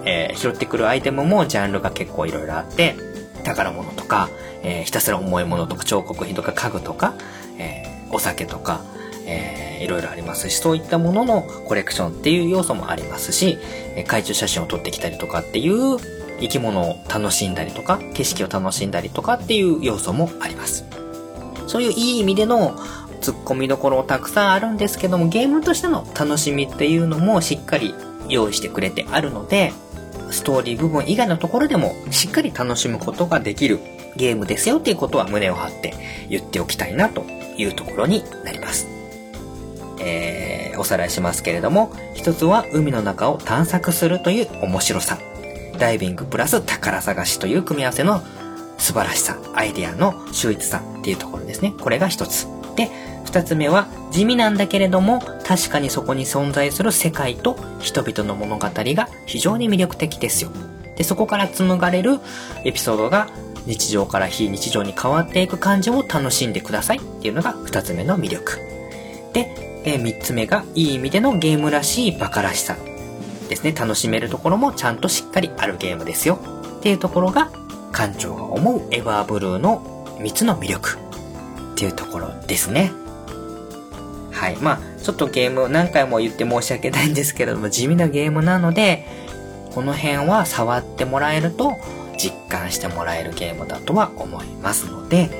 [0.05, 2.97] えー、拾ってくるアイテムもジャンルが結構いろいろあって、
[3.45, 4.29] 宝物とか、
[4.63, 7.15] えー、ひたすら重いものとか彫刻品とか家具とか、
[7.59, 8.81] えー、お酒とか、
[9.27, 13.59] えー、いろいろありますし、そういったもののコレクションっていう要素もありますし、
[13.95, 15.99] え懐中写真を撮ってきたりとかっていう
[16.41, 20.85] 生き物を楽しんだりとか、景色を楽しんだりとかっていう要素もあります。
[21.67, 22.77] そういういい意味での
[23.23, 27.95] 突っ込みどころたくさんあるんですけども、ゲームとしての楽しみっていうのもしっかり
[28.29, 29.73] 用意してくれてあるので、
[30.31, 33.79] ストーリー部分以外のところでもしっかり楽しむことができる
[34.17, 35.95] ゲームですよっていうことは胸を張って
[36.29, 37.23] 言っておきたいなと
[37.57, 38.89] いうところになります。
[40.01, 45.19] えー、おさらいしますけれども、一つは海の中を探索するという面白さ。
[45.79, 48.23] ダイビングプラス宝探しという組み合わせの
[48.79, 51.73] 素晴らしさ、アイデアの秀逸さっていうところですね。
[51.81, 52.47] これが一つ。
[52.77, 52.91] で、
[53.25, 60.51] 二つ目は地味なんだけれども確かにそこに存在する世界と人々の物語が非常に魅力的ですよ。
[60.97, 62.19] で、そこから紡がれる
[62.65, 63.29] エピソードが
[63.67, 68.59] 日常から非日常に変わっていく感じを楽しんでくださいっていうのが二つ目の魅力。
[69.33, 72.77] で、え三つ目がいい意味でのゲームらしいバカらしさ
[73.49, 73.73] ですね。
[73.73, 76.39] 楽しめるところもちゃんとしっかりあるゲームですよ。
[76.79, 77.51] っていうところが
[77.93, 80.99] 館長が思うエバーブルーの3つの魅力
[81.73, 82.93] っていうところですね。
[84.43, 84.57] はい。
[84.57, 89.07] まあ、ちょっとゲーム何回も言って申し訳ないんですけれども、 地味なゲームなので、
[89.73, 91.77] この辺は触ってもらえると
[92.19, 95.31] 実感してもらえるゲームだとは思いますので、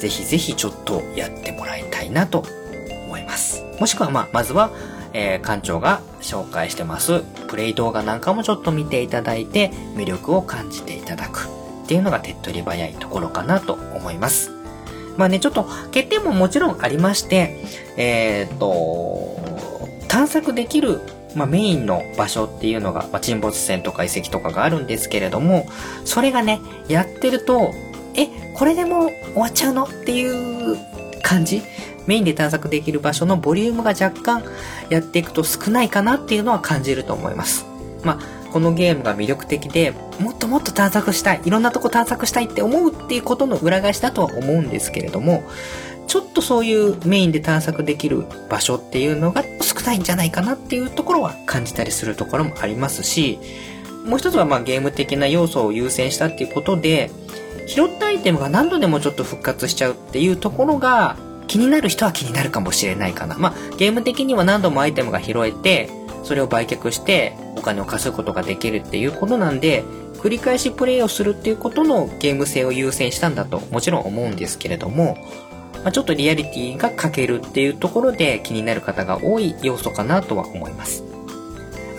[0.00, 2.44] ぜひぜひちょっとやってもらいたいなと
[3.06, 3.62] 思います。
[3.78, 4.70] もしくはまあ、まずは、
[5.12, 11.48] えー、館長が紹介してます、プレイ動画なんかもちょっと見ていただいて、魅力を感じていただく
[11.84, 14.57] っていうのが手っ取り早いところかなと思います。
[15.18, 17.62] まあね、ちょっと欠点ももちろんありまして、
[17.98, 19.38] えっ、と、
[20.08, 21.00] 探索できる、
[21.34, 25.66] まあ、メインの場所っていうのが、まあ、沈没船とか遺跡とかがあるんですけれども、
[26.06, 27.72] それがね、やってると、
[28.14, 30.78] え、これでも終わっちゃうのっていう
[31.22, 31.62] 感じ？
[32.06, 34.42] メインで探索できる場所のボリュームが若干
[34.88, 37.66] やっていくと少ないかなっていうのは感じると思います。
[38.02, 45.42] まあ、このゲームが魅力的で、もっともっと探索したい、いろんなとこ探索したいって思うっていうことの裏返しだとは思うんですけれども、
[46.06, 53.38] ちょっとそういうメインで探索できる場所っていうのが少ないんじゃないかなっていうところは感じたりするところもありますし、
[54.06, 57.10] もう一つはまあゲーム的な要素を優先したっていうことで、
[57.66, 63.36] 拾ったアイテムが何度でもちょっと復活しちゃうっていうところが気になる人は気になるかもしれないかな。
[63.36, 65.90] まあゲーム的には何度もアイテムが拾えて、
[66.24, 69.84] それを売却してお金を稼ぐことができるっていうことなんで、
[70.18, 75.16] 繰り返しプレイをするっていうことのゲーム性を優先したんだともちろん思うんですけれども、
[75.84, 81.04] まあ、ちょっとリアリティが欠けるっていうところで気になる方が多い要素かなとは思います。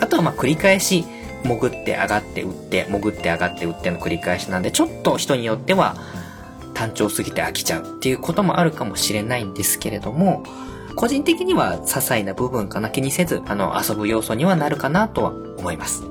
[0.01, 1.05] あとはま繰り返し
[1.43, 5.95] 潜って上がって打って、潜って上がって打っての繰り返しなんで、ちょっと人によっては
[6.73, 10.43] 単調すぎて飽きちゃうっていうこともあるかもしれないんですけれども、
[10.99, 16.03] 個人的には些細な部分かな気にせず、あの、遊ぶ要素にはなるかなとは思います。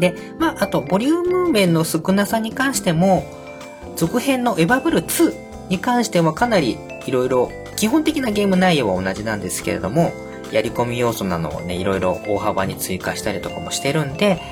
[0.00, 3.24] で、まあ、あと、ボリューム面の少なさに関しても、
[3.94, 10.10] 続編のエヴァブル2に関してはかなり色々、基本的なゲーム内容は同じなんですけれども、
[10.50, 14.42] やり込み要素なのをね、いろいろ大幅に追加したりとかもしてるんで、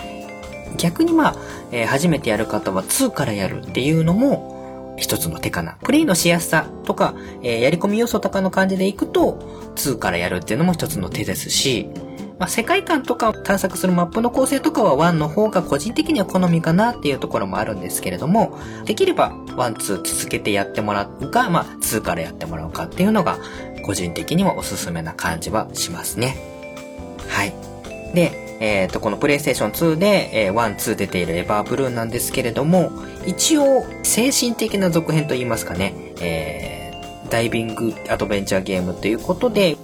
[0.77, 1.37] 逆にまあ、
[1.73, 4.54] えー、初めてやる方は2からやるっていうのも、
[4.96, 5.76] 一つの手かな。
[5.83, 9.38] プレイのしやすさとか、えー、やり込み要素とかの感じでいくと、
[9.76, 11.88] 2からやるっていうのも一つの手ですし、
[12.38, 23.38] まあ、世界観とか探索するマップの構成とかは1の方が個人的には好みかなっていうところもあるんですけれども、できれば1、2続けてやってもらうか、まあ、2からやってもらうかっていうのが、
[23.85, 26.37] 個人的にはおすすめな感じはしますね。
[27.28, 27.54] はい。
[28.14, 32.93] で、えっ、ー、と、このプレイステーション2で、えー、1、2出ているエヴァーブルーなんですけれども、
[33.27, 39.77] 一応、精神的な続編といいますかね、えー、ダイビングアドベンチャーゲームということで、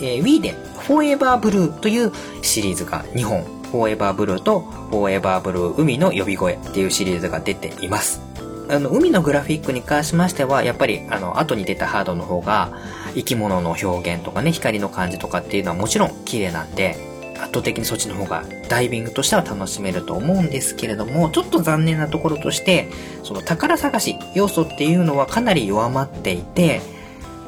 [0.00, 0.52] えー、Wii で、
[0.86, 2.12] フォーエバーブルーという
[2.42, 8.22] シリーズが2本、フォーエバーブルーとフォーエバーブルー海の呼び声っていうシリーズが出ています。
[8.70, 12.70] あの、海のグラフィックに関しましては、やっぱり、あの、後に出たハードの方が、
[13.14, 16.96] 生き物の表現とかね、光の感じとかっていうのはもちろん綺麗なんで、
[17.38, 22.88] 圧倒的にそっちの方がダイビングとしては楽しめると思うんですけれども、ちょっと残念なところとして、
[23.22, 26.80] その宝探し要素っていうのはかなり弱まっていて、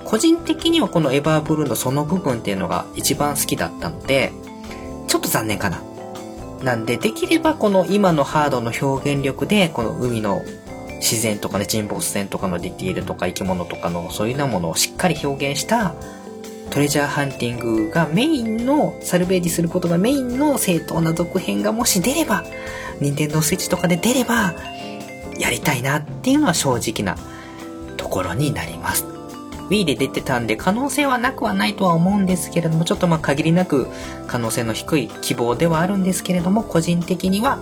[0.05, 4.33] 個人的にはこのエバーブルーのその部分っていうのが一番好きだったので、
[5.07, 5.83] ちょっと残念かな。
[6.63, 10.43] なんで、できればこの今のハードの表現力で、この海の
[11.01, 15.95] 自然とかね、沈没船とかのディティールとか生き物とかのそういうようなものをしっかり表現した
[16.71, 22.45] トレジャーハンティングがメインの、サルベージすることがメインの正当な続編がもし出れば、
[23.01, 24.55] 任天堂スイッチとかで出れば、
[25.39, 27.21] やりたいなっていうのは正直な
[27.97, 29.05] ところになります。
[29.71, 33.89] Wii で出てたんで可能性はなくはないとは思うんですけれども、ちょっとまあ限りなく
[34.27, 37.59] 可能性の低い希望ではあるんですけれども、個人的には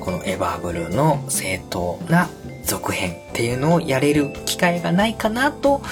[0.00, 2.28] このエバーブルーの正当な
[2.64, 5.82] 続編っていうのをやれる機会がないかなと、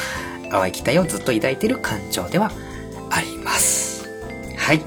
[0.54, 2.52] 淡い期待をずっと抱いてる感情では
[3.10, 4.08] あります。
[4.56, 4.80] はい。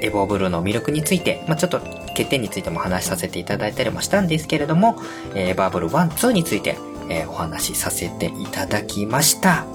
[0.00, 4.96] エボーブルーの魅力について、まあ、ちょっと欠点についても話しさせていただいたりもしたんですけれども、
[5.34, 6.76] エバーブル1、2について、
[7.10, 9.66] えー、お話しさせていただきました。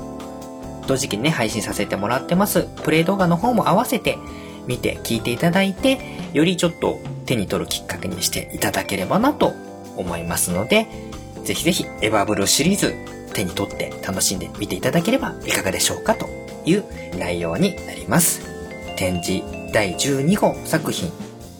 [0.87, 2.67] 同時期にね、配信させてもらってます。
[2.83, 4.17] プレイ動画の方も合わせて
[4.65, 5.99] 見て聞いていただいて、
[6.33, 9.53] よりちょっと手に取るきっかけにしていただければなと
[9.97, 10.87] 思いますので、
[11.43, 16.27] ぜひぜひエバーブルーシリーズ手に取って楽しんでみていただければいかがでしょうかと
[16.65, 16.85] いう
[17.17, 18.41] 内容になります。
[18.95, 19.43] 展示
[19.73, 21.11] 第12号作品、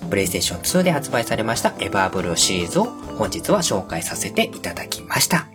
[0.10, 5.48] プレイステーション2で発売されましたエバーブルーシリーズを本日は紹介させていただきました。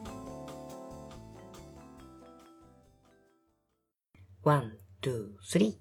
[4.43, 5.81] ワン、ツー、スリー。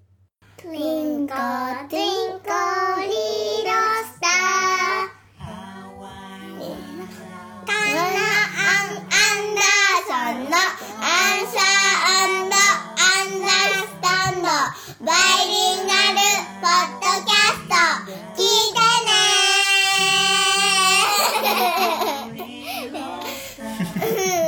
[0.60, 3.70] Twinkle, twinkle, little
[4.16, 5.08] star.
[7.66, 8.29] Ang
[10.50, 10.58] Anderson no
[11.06, 11.62] answer
[12.18, 12.50] and
[12.98, 14.42] understand
[14.98, 16.18] bilingual
[16.60, 17.70] podcast
[18.34, 18.80] 聞いて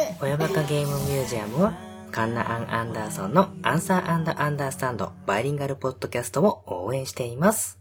[0.03, 1.73] ね親バカゲームミュージアムは
[2.11, 7.79] カンナ・アン・アンダーソンのアンサー・アンダ・アンダースタンドバイリンガルポッドキャストを応援しています。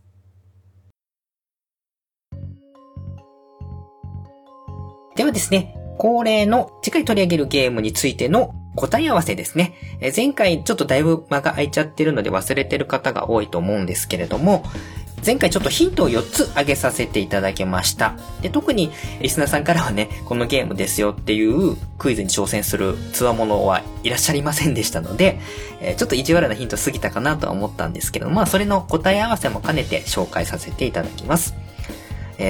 [5.16, 9.76] ではですね、恒例の次回取り上げるゲームについての答え合わせですね。
[10.16, 14.64] 前回ちょっとだいぶ間が空いちゃってるので忘れてる方が多いと思うんですけれども、
[15.24, 18.16] 前回ちょっとヒントを4つ挙げさせていただきました。
[18.42, 25.40] で、特にリスナーさんからはね、このゲームですよっていうクイズに挑戦するツアーものはいらっしゃいませんでしたので、
[25.98, 31.54] ちょっと意地悪なヒント過ぎたかなとは思ったんですけど、まあそれの答え合わせも兼ねて紹介させていただきます。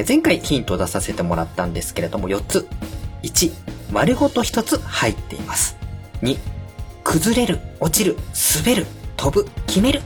[0.08, 2.66] 前回ヒントを出させてもらったんですけれども4つ。
[3.23, 3.51] 1、
[3.91, 5.77] 丸ごと1つ入っています。
[6.21, 6.38] 2、
[7.03, 8.17] 崩れる、落ちる、
[8.63, 8.86] 滑る、
[9.17, 10.01] 飛ぶ、決める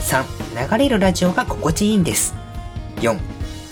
[0.00, 0.24] 3、
[0.70, 2.34] 流れるラジオが心地いいんです。
[2.96, 3.18] 4、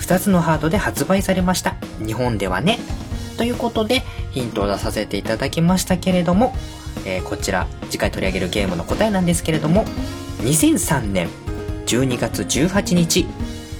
[0.01, 1.77] 2つのハードで発売されました。
[2.05, 2.79] 日本ではね。
[3.37, 6.55] ということで、ヒントを出させていただきましたけれども、
[7.05, 9.85] えー、こちら、次回取り上げるゲームの答えなんですけれども、
[10.43, 11.29] 2003年
[11.87, 13.27] 12月18日、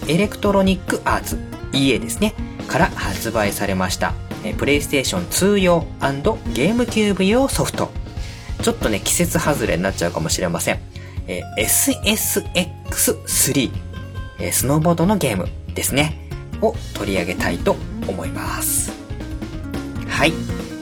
[0.09, 1.39] エレクトロニックアーツ、
[1.73, 2.35] EA ですね、
[2.69, 4.15] から発売されました、
[4.59, 5.87] プレイステーション2用
[6.55, 7.91] ゲームキューブ用ソフト。
[8.63, 10.79] ちょっとね、季節外れになっちゃうかもしれません。
[11.27, 13.71] えー、SSX3、
[14.41, 16.29] えー、スノーボードのゲームですね、
[16.61, 17.77] を取り上げたいと
[18.07, 18.93] 思います。
[20.09, 20.33] はい。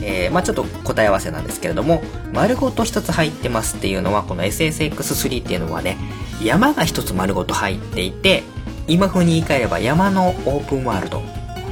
[0.02, 5.96] えー、まあちょっと答え合わせなんですけれども、丸ごと一つ入ってますっていうのは、この SSX3 っていうのはね、
[6.42, 8.42] 山が一つ丸ごと入っていて、
[8.86, 11.22] 今風に言い換えれば山のオープンワールド。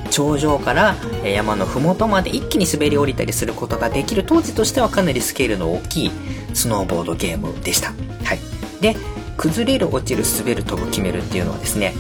[0.09, 6.11] 頂上から山の麓まで一気に滑り降りたりすることができる当時としてはかなりスケールの大きい
[6.55, 7.93] スノーボードゲームでした。
[8.25, 8.39] はい。
[8.81, 8.97] で、
[9.37, 11.95] 崩れる、落ちる、滑る、飛ぶ、決めるっていうのはですね、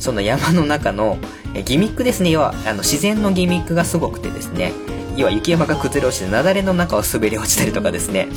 [0.00, 1.18] その山の中の
[1.64, 2.30] ギミックですね。
[2.30, 4.72] 要は、あの、自然のギミックがすごくてですね、
[5.16, 8.28] 要は雪山が崩れ落ちて、雪崩の中を滑り落ちたりとかですね、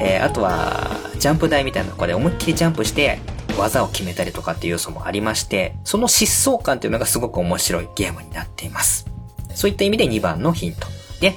[0.00, 3.20] えー、あとは、ジャンプ台みたいなところで思いっきりジャンプして、
[3.56, 9.06] 技を決めたりとかっていう要素もありまして、その疾走感っていうのがすごく面白いゲームになっています。
[9.54, 10.86] そういった意味で2番のヒント。
[11.20, 11.34] で、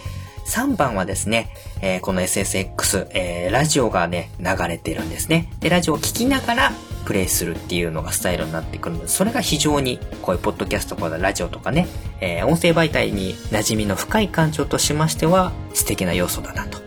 [0.47, 5.51] 3番はですね、えー、この SSX、えー、ラジオがね、流れてるんですね。
[5.59, 6.71] で、ラジオを聴きながら
[7.05, 11.87] プレイするっていうのがスタイルになってくるので、それが非常に、こういうポッドキャストとかラジオとかね、
[12.21, 16.79] えー、音声媒体に馴染みの深い感情としましては、素敵な要素だなと。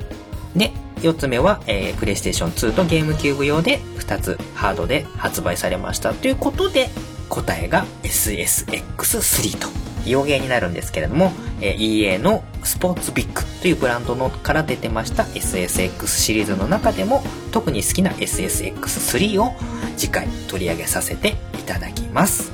[0.57, 6.89] で、4つ目は、えー、プレイステーション2とゲームキューブ用で2つハードで発売されましたということで、
[7.29, 9.69] 答えが SSX3 と。
[10.07, 17.23] 洋芸になるんですけれども、えー、EA のスポーツビッグというブランドのから出てました SSX シリーズの中でも
[17.53, 19.53] 特に好きな SSX3 を
[19.97, 22.53] 次回取り上げさせていただきます。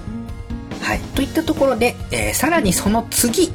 [0.82, 1.00] はい。
[1.14, 3.48] といったところで、えー、さらにその次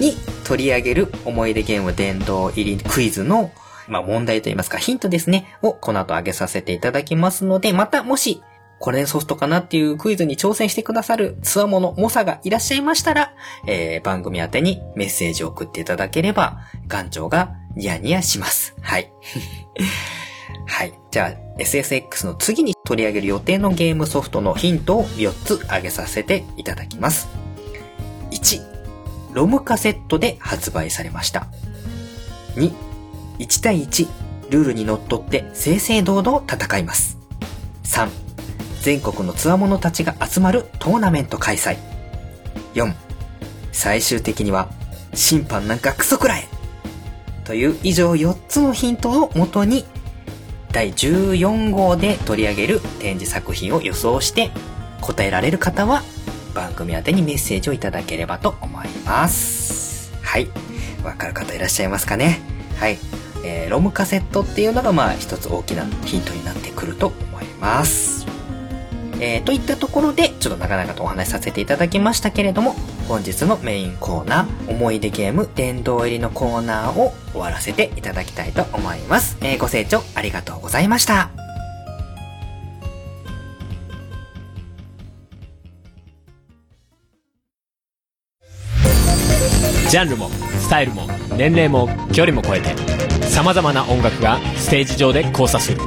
[0.00, 3.50] に取り上げる思い出ゲーム殿堂入りクイズの、
[3.88, 8.42] まあ問題といいますかヒントですね、をこの後挙げさせていただきますので、またもし、
[8.78, 13.34] これソフトかなっていうクイズに挑戦してくださるツアモの猛者がいらっしゃいましたら、
[13.66, 18.74] えー、番組宛にメッセージを送っていただければ、館長がニヤニヤします。
[18.82, 19.10] はい。
[20.66, 20.92] はい。
[21.10, 27.28] じゃあ、SSX の次に取り上げる予定のゲームソフトのヒントを4つ挙げさせていただきます。
[28.32, 28.60] 1、
[29.32, 31.46] ロムカセットで発売されました。
[32.56, 32.72] 2、
[33.38, 34.08] 1対1、
[34.50, 37.18] ルールにのっとって正々堂々戦います。
[37.84, 38.08] 3、
[38.82, 41.76] 全国のツアー者たちが集まるトーナメント開催。
[42.74, 42.92] 4、
[43.72, 44.68] 最終的には
[45.14, 46.48] 審判なんかクソくらえ
[47.44, 49.84] という以上4つのヒントをもとに
[50.72, 54.50] 第14号で取り上げる展示作品を予想して
[55.00, 56.02] 答えられる方は
[56.54, 60.12] 番組宛にメッセージをいただければと思います。
[60.22, 60.48] はい。
[61.04, 62.53] わかる方いらっしゃいますかね？
[62.78, 62.98] はい。
[63.44, 68.26] えー、ロムカセットっていうのがまあ一つ大きなヒントになってくると思います。
[69.20, 72.74] えー、といったところで、ちょっと長々とお話しさせていただきましたけれども、
[73.08, 79.36] 本日のメインコーナー、思い出ゲーム殿堂入りのコーナーを終わらせていただきたいと思います。
[79.40, 81.33] えー、ご清聴ありがとうございました。
[89.94, 92.74] ジャンルもスタイルも年齢も距離も超えて
[93.28, 95.78] さまざまな音楽がステージ上で交差する。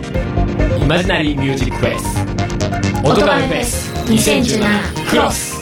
[0.82, 3.06] イマジナリーミュージックフェス。
[3.06, 5.62] 音ガメフェス2017クロス。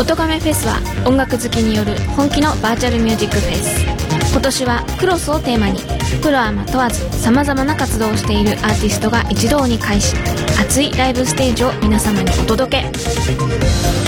[0.00, 4.32] 音ガメフェスは音楽好きによる本気のバーチャルミュージックフェス。
[4.32, 5.78] 今年はクロスをテーマに
[6.20, 10.16] プロアマ問わずさまざまな活動をしているアーティストが一堂に会し
[10.60, 12.86] 熱いライブステージを皆様にお届け。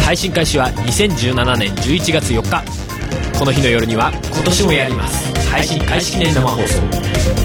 [0.03, 2.63] 配信開始は2017年11月4日。
[3.39, 5.33] この日の夜には今年もやります。
[5.49, 6.83] 配信開始記念生放送。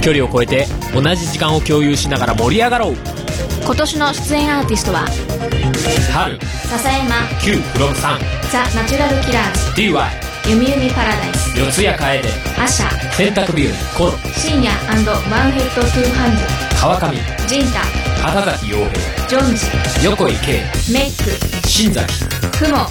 [0.02, 2.96] 距離を超えて同じ時間を共有しながら盛り上がろう。
[3.64, 5.06] 今年の出演アーティストは？
[6.12, 6.38] 春。
[6.70, 7.16] 笹山。
[7.42, 8.20] Q フロムさん。
[8.52, 9.82] ザ・ナチュラルキラーズ。
[9.82, 10.06] DY
[10.50, 11.58] ゆみゆみパラダイス。
[11.58, 12.22] 四谷楓
[12.62, 12.90] アシャ。
[13.14, 16.44] 洗濯日和コロ深夜ワンヘッドトゥーハンズ
[16.80, 17.16] 川上。
[17.48, 17.82] ジンタ
[18.28, 20.62] 畑崎陽平ジョンジ横井圭
[20.92, 22.26] メイク新崎
[22.60, 22.86] クモ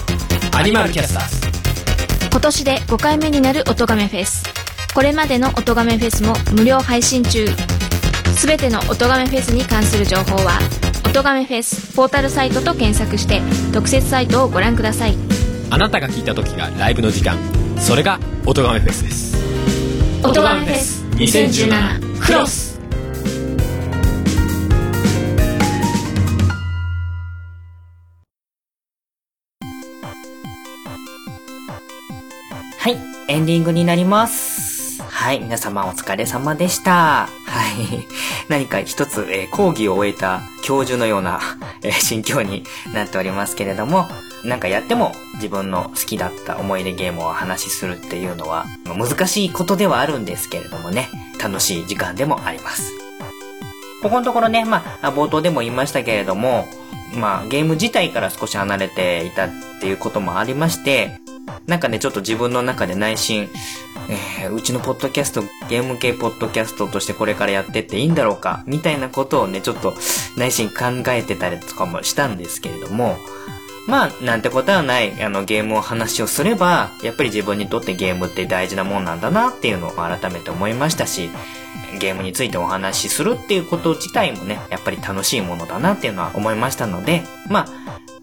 [0.57, 2.29] アニマルキャスターズ。
[2.31, 4.43] 今年で5回目になる音亀フェス。
[4.95, 7.45] これまでの音亀フェスも無料配信中。
[8.35, 10.57] すべての音亀フェスに関する情報は
[11.05, 15.15] 音亀フェスポータルサイトと検索して特設サイトをご覧ください。
[15.69, 17.37] あなたが聞いた時がライブの時間。
[17.77, 19.37] それが音亀フェスです。
[20.23, 22.76] 音亀フェス2017クロス
[33.27, 35.01] エンディングになります。
[35.03, 37.27] はい、皆様お疲れ様でした。
[37.27, 38.07] はい。
[38.47, 41.41] 何か一つ、えー、講義を終えた教授のような、
[41.81, 42.63] えー、心境に
[42.93, 44.07] なっておりますけれども、
[44.45, 51.09] なんかやっても自分の好きだった思い出ゲームを話しするっていうのは難しいことではあるんですけれどもね、
[51.43, 52.93] 楽しい時間でもあります。
[54.01, 56.65] ここのところね、まあ、冒頭でも言いましたけれども、
[57.13, 59.49] まあ、ゲーム自体から少し離れていたっ
[59.81, 61.19] ていうこともありまして、
[61.65, 63.49] なんかね、ちょっと自分の中で内心、
[64.09, 69.93] えー、うちのポッドキャスト、ゲーム系ポッドキャストとしてこれからやってっていいんだろうか、みたいなことをね、ちょっと
[70.37, 73.17] 内心考えてたりとかもしたんですけれども、
[73.87, 81.29] まあ、なんてことはない、あの、ゲームを話をすれば、やっぱり自分にとってゲームって大事なもんなんだなっていうのを改めて思いましたし、
[81.99, 87.67] ゲームについてお話しするっていうこと自体もね、やっぱり楽しいものだなっていうのは思いましたので、まあ、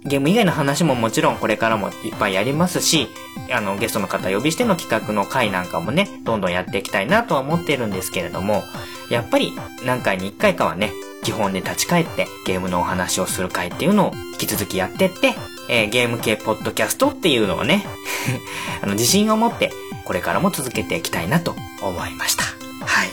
[0.06, 3.08] ゲーム以外の話ももちろんこれからもいっぱいやりますし、
[3.50, 8.62] あの、ゲストの方呼びしての企画の回なんかもね、どんどんやっていきたいなとは思ってるんですけれども、
[9.10, 9.52] やっぱり
[9.84, 10.92] 何回に一回かはね、
[11.22, 15.34] 基本で立ち返ってゲームのお話をする回っていうのを引き続きやってって、
[15.70, 17.84] えー、ゲーム系ポッドキャストっていうのをね
[18.82, 19.72] あの、自信を持って
[20.04, 22.63] これからも続けていきたいなと思いました。
[22.84, 23.08] はい。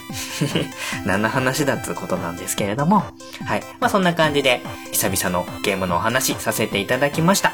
[1.06, 3.04] 何の話だっつうことなんですけれども。
[3.46, 3.64] はい。
[3.80, 4.62] まあそんな感じで、
[4.92, 7.54] 久々のゲームのお話させていただきました。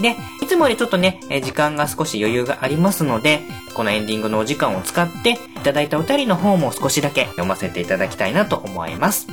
[0.00, 3.40] で、いつもよりちょっとね、時間が少し余裕がありますので、
[3.74, 9.28] このエンディングのお時間を使って、いただいたお便りの方も少しだけ読ませていただきたいなと思います。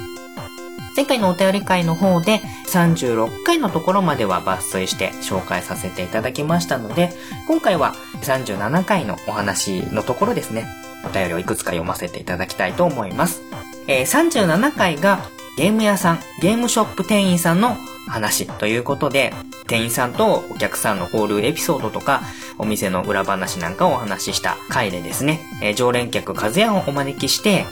[0.95, 7.11] 前回のお便り会の方で36回のところまでは抜粋して紹介させていただきましたので、
[7.47, 10.67] 今回は37回のお話のところですね、
[11.05, 13.41] お便りをいくつか読ませていただきたいと思います。
[13.87, 15.19] えー、37回が
[15.57, 17.75] ゲーム屋さん、ゲームショップ店員さんの
[18.07, 19.33] 話ということで、
[19.67, 22.21] 店員さんとお客さんの交流エピソードとか、
[22.57, 27.65] お店の裏話なんかをお話しした回でですね、えー、常連客和也をお招きして、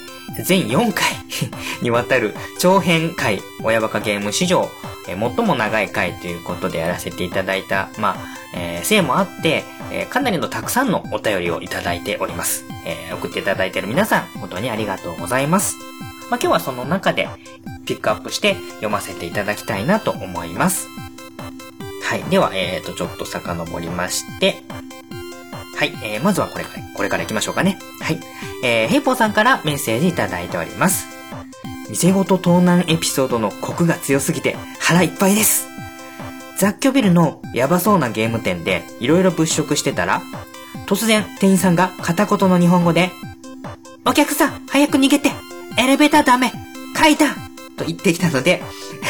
[0.43, 1.07] 全4回
[1.81, 4.69] にわたる長編回、親バカゲーム史上、
[5.07, 12.65] えー、最も長い回ということでやらせていただいた、まあ、えー、せいもあって、えー、かなりのたくさんのお便りをいただいております。
[12.85, 15.75] え、送っていただいている皆さん、本当にありがとうございます。
[16.29, 17.29] まあ、今日はその中で
[17.85, 20.87] ピックアップして読ませていただきたいなと思います。
[22.03, 22.23] はい。
[22.29, 24.63] では、えーと、ちょっと遡りまして、
[25.77, 25.93] はい。
[26.03, 27.77] えー、まずはこれから、これから行きましょうかね。
[28.01, 28.19] はい。
[28.63, 31.05] えー、ヘイポーさんからメッセージいただいております。
[31.89, 35.67] 店ごと盗難エピソードのコクが強すぎて腹いっぱいです。
[36.57, 40.23] 雑居ビルのヤバそうなゲーム店で色々物色してたら、
[40.87, 43.11] 突然店員さんが片言の日本語で、
[44.03, 45.29] お客さん早く逃げて
[45.77, 46.51] エレベーターダメ
[46.95, 47.35] 階段
[47.77, 48.63] と言ってきたので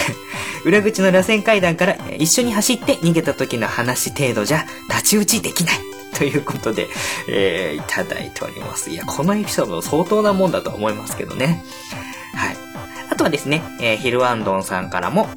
[0.66, 5.97] 裏口の螺旋階段から一緒に走って逃げた時の話程度じゃ太刀打ちできない。
[6.18, 6.88] ということで、
[7.30, 8.90] えー、いただいております。
[8.90, 11.64] いや、このエピソード相当なもんだと思いますけどね。
[12.34, 12.58] はい。
[13.12, 15.28] あとはですね、えー、ヒルアンドンさんからも、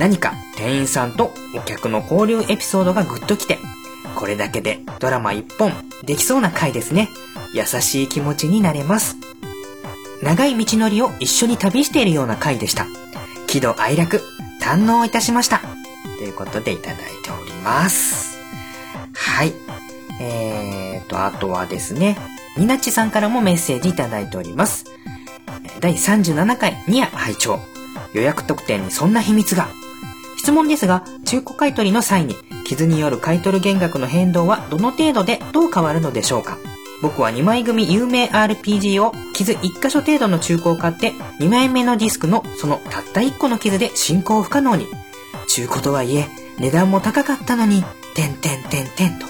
[0.00, 3.58] 何か店員さんとお客の交流エピソードがグッときて、
[4.16, 5.72] これだけでドラマ一本
[6.04, 7.08] できそうな回ですね。
[7.54, 9.16] 優しい気持ちになれます。
[10.22, 12.86] 長い道のりを一緒に旅しているような回でした。
[13.46, 14.20] 喜怒哀楽、
[14.60, 15.60] 堪能いたしました。
[16.18, 18.38] ということでいただいております。
[19.14, 19.71] はい。
[20.22, 22.16] えーと、あとはですね、
[22.56, 24.84] ニナッチさんからもメッセージいただいております。
[25.80, 27.58] 第37回ニア拝聴
[28.14, 29.68] 予約特典にそんな秘密が。
[30.38, 36.58] 質問ですが、中古買取の際に、傷による買取減額の変動はどの程度でどう変わるのでしょうか
[37.02, 44.86] 僕は2枚組有名 RPG を傷1箇所程度の中古を買って2枚目のディスクのそのたった1個の傷で進行不可能に。
[45.48, 47.82] 中古とはいえ値段も高かったのに、
[48.14, 49.26] てんてんてんてんと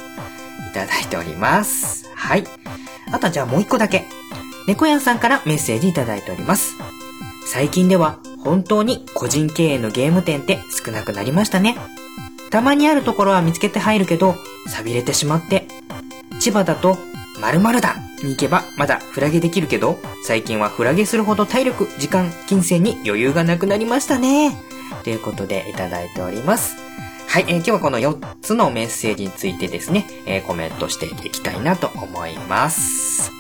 [0.73, 2.09] ただいております。
[2.15, 2.45] はい。
[3.13, 4.05] あとじゃあもう1個だけ。
[4.67, 6.75] 猫屋さんからメッセージいただいております。
[7.47, 11.77] 最近では本当に個人経営のゲーム店って少なくなりましたね。
[12.51, 14.35] たまにあるところは見つけて入るけど、
[14.69, 15.67] 錆びれてしまって。
[16.41, 16.99] 千葉だと
[17.41, 24.57] 〇〇だに行けばまだフラゲできるけど、最近はフラゲするほど体力、時間、金銭に余裕がなくなりましたね。
[25.03, 26.92] ということでいただいております。
[27.33, 33.33] はい、えー、今日はこの4つのメッセージについてですね、えー、コメントしていきたいなと思います。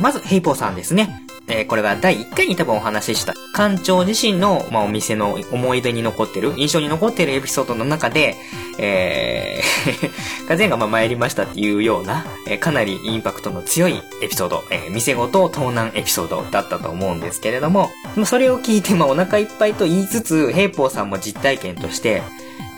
[0.00, 1.24] まず、ヘイポーさんですね。
[1.46, 8.34] えー、これは第1回に多分お話しした、館長自身の、まあ、お店の思い出に残ってる、印象に残ってるエピソードの中で、
[8.80, 17.90] えー、カゼンがまあ参りましたっていうような、えー、かなりインパクトの強いエピソード、えー、店ごと盗難エピソードだったと思うんですけれども、
[18.24, 22.24] それを聞いて、まあ、お腹いっぱいと言いつつ、ヘイポーさんも実体験として、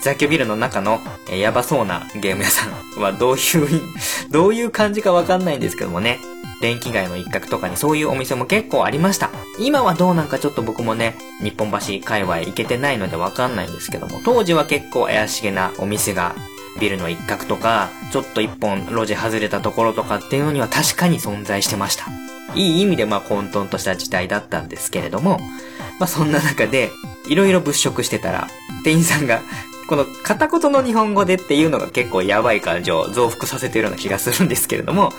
[0.06, 3.82] 雑居ビルの中の、えー、やばそうなゲーム屋さんはどういう、
[4.30, 6.20] どういう感じかわかんないんですけどもね。
[6.62, 9.30] 電気街の一角とかにそういうお店も結構ありました。
[9.58, 16.36] 今はどうなんかちょっと僕もね、日本橋界隈行けてないのでわかんないんですけども、当時は結構怪しげなお店が
[16.80, 22.06] ビルの一角とか、ちょっと一本路地外れたところとかっていうのには確かに存在してました。
[22.54, 25.40] いい意味でまあ混沌とした時代だったんですけれども、
[25.98, 26.90] まあそんな中で、
[27.28, 28.48] いろいろ物色してたら、
[28.84, 29.40] 店員さんが
[29.86, 35.12] この片言の日本語でっていうのが結構やばい感情を増幅させてるような気がするんですけれども、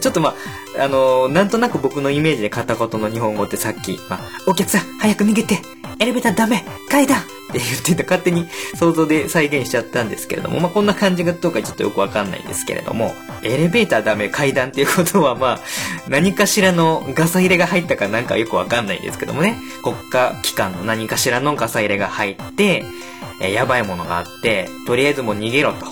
[0.00, 0.34] ちょっとま
[0.78, 5.58] あ、あのー、なんとなく僕のイメージで片言の日本語ってさっき、まあ、お客さん早く逃げて
[6.00, 13.12] エレベーターダメ階段って言ってた勝手に想像で再現しちゃったんですけれども、まあ、こんな感じがどうかちょっとよくわかんないんですけれども、
[13.42, 15.58] エレベーターダメ階段っていうことはまあ、
[16.08, 22.84] 何かしらのガサ入れが入ったかなんかよくわかんないんですけどもね、国家機関の何かしらのガサ入れが入って、
[23.40, 25.86] えやばいものがあって、とりあえずもう逃げろと。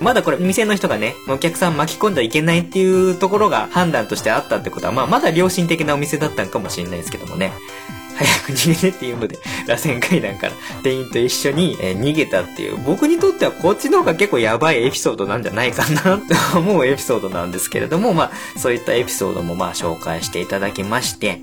[0.00, 7.52] まだこれ店の人がね、お客さん巻き込んじゃいけないっていうところが判断としてあったってことは、まあまだ良心的なお店だったんかもしれないですけどもね。
[8.18, 21.42] 早く逃げてっていうので、 螺旋階段から店員と一緒に、え、逃げたっていう、僕にとってはこっちの方が結構やばいエピソードなんじゃないかなって思うエピソードなんですけれども、まあ、そういったエピソードもまあ紹介していただきまして、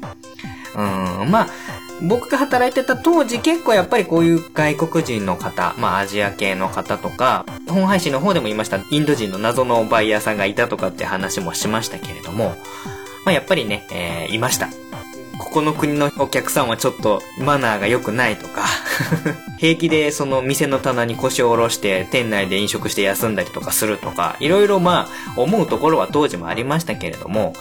[0.75, 1.47] うん、まあ、
[2.01, 12.55] 僕が働いてた当時結構やっぱりこういう外国人の方、まあアジア系の方とか、本配信の方でも言いました、インド人の謎のバイヤーさんがいたとかって話もしましたけれども、
[13.25, 14.69] まあやっぱりね、えー、いました。
[15.37, 18.63] ここの国のお客さんはちょっとマナーが良くないとか
[19.59, 27.53] 平気でその店の棚に腰を下ろして店内で飲食して休んだりとかするとか、いろいろまあ思うところは当時もありましたけれども、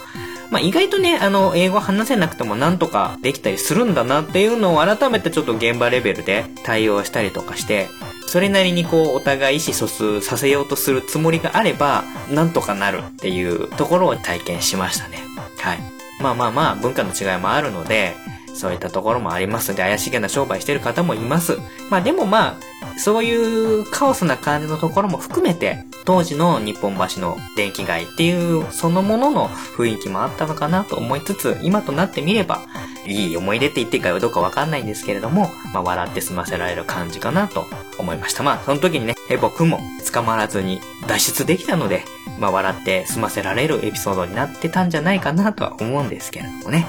[0.51, 7.87] まあ、意外とね、あの、英語話せなくてもなんとかできたりするんだなっていうのを改めてちょっと現場レベルで対応したりとかして、
[8.27, 15.19] それなりにこう、お互い意思疎通させようとするつもりがあれば、なんとかなるっていうところを体験しましたね。
[15.59, 15.79] はい。
[16.21, 18.15] まあまあまあ、文化の違いもあるので、
[18.53, 21.57] そういったところもありますので、怪しげな商売してる方もいます。
[21.89, 22.55] まあでもまあ、
[22.97, 32.61] そういうカオスな感じのところも含めて、当時の日本橋の電気街っていうそのものの雰囲気もあったのかなと思いつつ、今となってみれば、
[33.05, 37.65] いい思い出って言っていいかどうかわかんないんですけれども、まあ笑って済ませられる感じかなと
[37.97, 38.43] 思いました。
[38.43, 39.79] まあその時にね、僕も
[40.11, 42.03] 捕まらずに脱出できたので、
[42.39, 46.87] まあ笑って済ませられるエピソードになってたんじゃないかなとは思うんですけれどもね。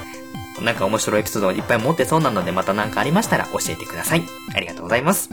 [0.63, 4.23] なんか面白いエピソードをいっぱい持ってそうなので、また何かありましたら教えてください。
[4.55, 5.29] ありがとうございます。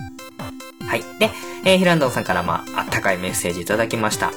[0.93, 1.03] はい。
[1.17, 1.31] で、
[1.65, 4.31] えー、ヒランドンさんからまあ、あったかいメッセージいただきました。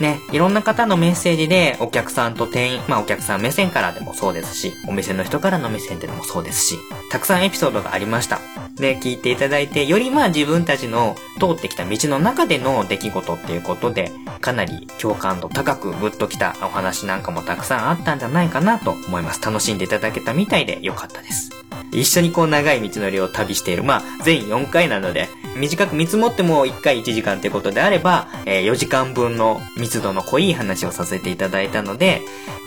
[0.00, 6.78] ね、いろんな方のメッセージで、お客さんと店員、まあお客さん目線からでもそうですし、お店の人からの目線でもそうですし、
[7.12, 8.40] たくさんエピソードがありました。
[8.74, 14.10] で、聞いていただいて、よりまあ自分たちの通ってきた道の中での出来事っていうことで、
[14.40, 19.40] かなり共感度高くグッときたお話なんかもたくさんあったんじゃないかなと思います。
[19.40, 21.65] 楽しんでいただけたみたいでよかったです。
[21.92, 23.84] 一緒にこう長い道のりを旅している。
[23.84, 32.20] まあ、全4回なので、短く見積もっても1回1時間ってことであれば、えー、4時間分の密度の濃い話をさせていただいたので、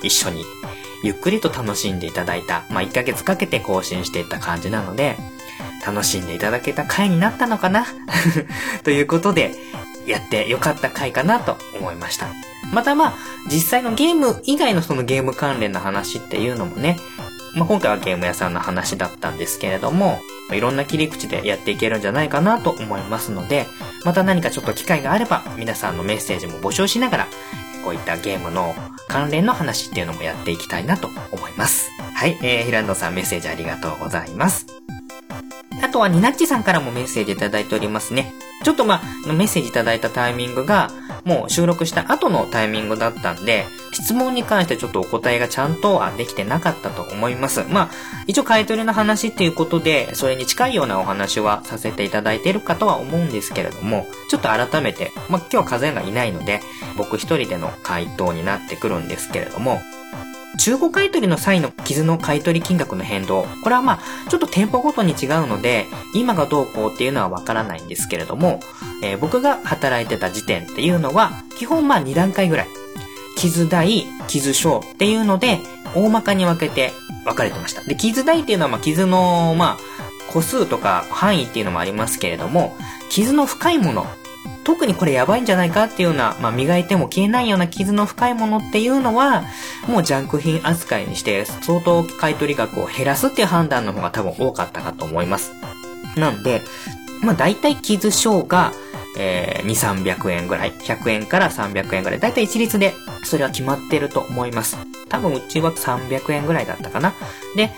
[0.04, 0.46] 一緒に
[1.04, 2.64] ゆっくりと楽しんでいただいた。
[2.70, 5.18] まあ、1ヶ月かけて更新していった感じなので、
[5.86, 7.86] 楽しんでいただけた回になったのかな？
[8.84, 9.56] ということで、
[10.06, 12.28] やってよかった回かなと思いました。
[12.74, 13.14] またまあ、
[13.46, 16.98] 実際のゲーム以外のそのゲーム関連の話っていうのもね、
[17.56, 20.20] まあ、今回はゲーム屋さんの話だったんですけれども、
[20.52, 23.66] いろんな切り口でやっていけるんじゃないかなと思いますので、
[24.06, 27.28] また何かちょっと機会があれば、皆さんのメッセージも募集しながら、
[27.84, 28.76] こういったゲームの
[29.08, 31.90] 関連の話っていうのもやっていきたいなと思います。
[32.14, 34.68] はい、えー、平野さんメッセージありがとうございます。
[35.82, 38.34] あとは、ニナッチさんからもメッセージいただいておりますね。
[38.64, 40.92] ちょっとまあ、メッセージいただいたタイミングが、
[41.26, 47.64] もう収録した後のタイミングだったんで、質問に関してちょっとお答えがちゃんとはできてなかったと思います。
[47.70, 47.90] まあ、
[48.28, 56.62] 一応買い取りの話っていうことで、それに近いようなお話はさせていただいているかとは思うんですけれども、ちょっと改めて、まあ今日は風がいないので、
[56.98, 59.82] 僕一人での回答になってくるんですけれども、
[60.60, 63.46] 中古買取の際の傷の買取金額の変動。
[63.64, 68.60] これはまあ、ちょっと店舗ごとに違うので、今がどうこうっていうのはわからないんですけれども、
[69.02, 72.68] えー、僕が働いてた時点っていうのは、基本まあ2段階ぐらい。
[73.38, 75.60] 傷大、傷小っていうので、
[75.96, 76.92] 大まかに分けて
[77.24, 77.82] 分かれてました。
[77.84, 82.76] で、傷大っていうのはまあ傷の、まあ、個数とか範囲っていうのもありますけれども、
[83.10, 84.06] 傷の深いもの
[84.64, 89.44] 特にこれやばいんじゃないかっていうような、まあ、磨いても消えないような傷の深いものっていうのは、
[89.88, 95.52] もうジャンク品扱いにして、相当買取額を減らすっていう判断の方が多分多かったかと思います。
[96.16, 96.62] なんで、
[97.22, 98.72] まあ、大体傷症が、
[99.18, 100.74] えー、2、300円ぐらい。
[100.74, 102.20] 100円から300円ぐらい。
[102.20, 102.94] だいたい一律で、
[103.24, 104.78] それは決まってると思います。
[105.10, 107.14] 多分うちは300円ぐらいだったかな。
[107.56, 107.72] で、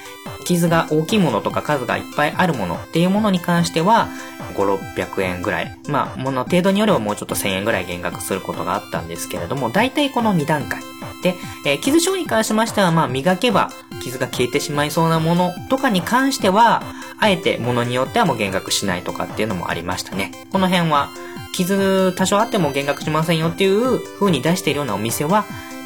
[0.45, 4.09] 傷が大きいものとか数がいっぱいあるものっていうものに関しては、
[4.55, 5.79] 5、600円ぐらい。
[5.87, 10.81] まあ、もの程度によればもうちょっと1000円ぐらい減額することがあったんですけれども、だいたいこの2段階。
[11.21, 13.69] で、えー、傷症に関しましては、まあ、磨けば
[14.01, 16.83] 傷が消えてしまいそうなものとかに関しては、
[17.19, 20.31] あえてものによってはもう減額しないとかっていうのもありましたね。
[20.51, 21.09] この辺は、
[21.53, 25.45] 傷多少あっても減額しませんよっていう風に出しているようなお店は、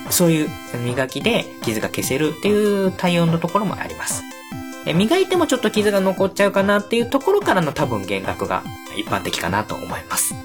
[0.09, 0.49] そういう
[0.85, 4.23] 磨きで傷が消せるっていう対応のところもあります。
[4.85, 8.63] え磨いてもちょっと傷が残っちゃうかなっていうところからの多分減額が
[8.95, 10.35] 一般的かなと思います。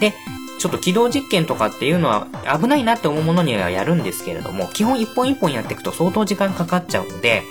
[0.00, 0.14] で、
[0.58, 2.26] ちょっと起動実験とかっていうのは
[2.60, 7.42] 危ないなって思うものにはやるんですけれども、基本一本一本やっていくと相当時間かかっちゃうので、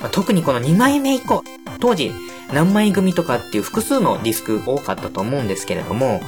[0.00, 1.42] まあ、特にこの2枚目以降、
[1.80, 2.12] 当時
[2.52, 6.20] 何枚組とかっていう複数のディスク多かったと思うんですけれども、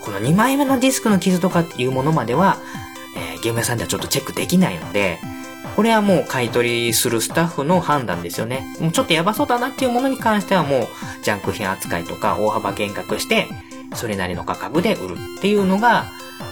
[0.00, 2.58] この2枚目のディスクの傷とかっていうものまでは、
[3.16, 5.18] えー、ゲーム屋さんではちょっとチェックできないので、
[5.76, 8.66] これはもう買い取りするスタッフの判断ですよね。
[8.80, 10.88] もうちょっとやばそうだなっていうものに関してはもう、
[11.22, 13.46] ジャンク品扱いとか大幅減額して、
[13.94, 16.06] それなりの価格で売るっていうのが、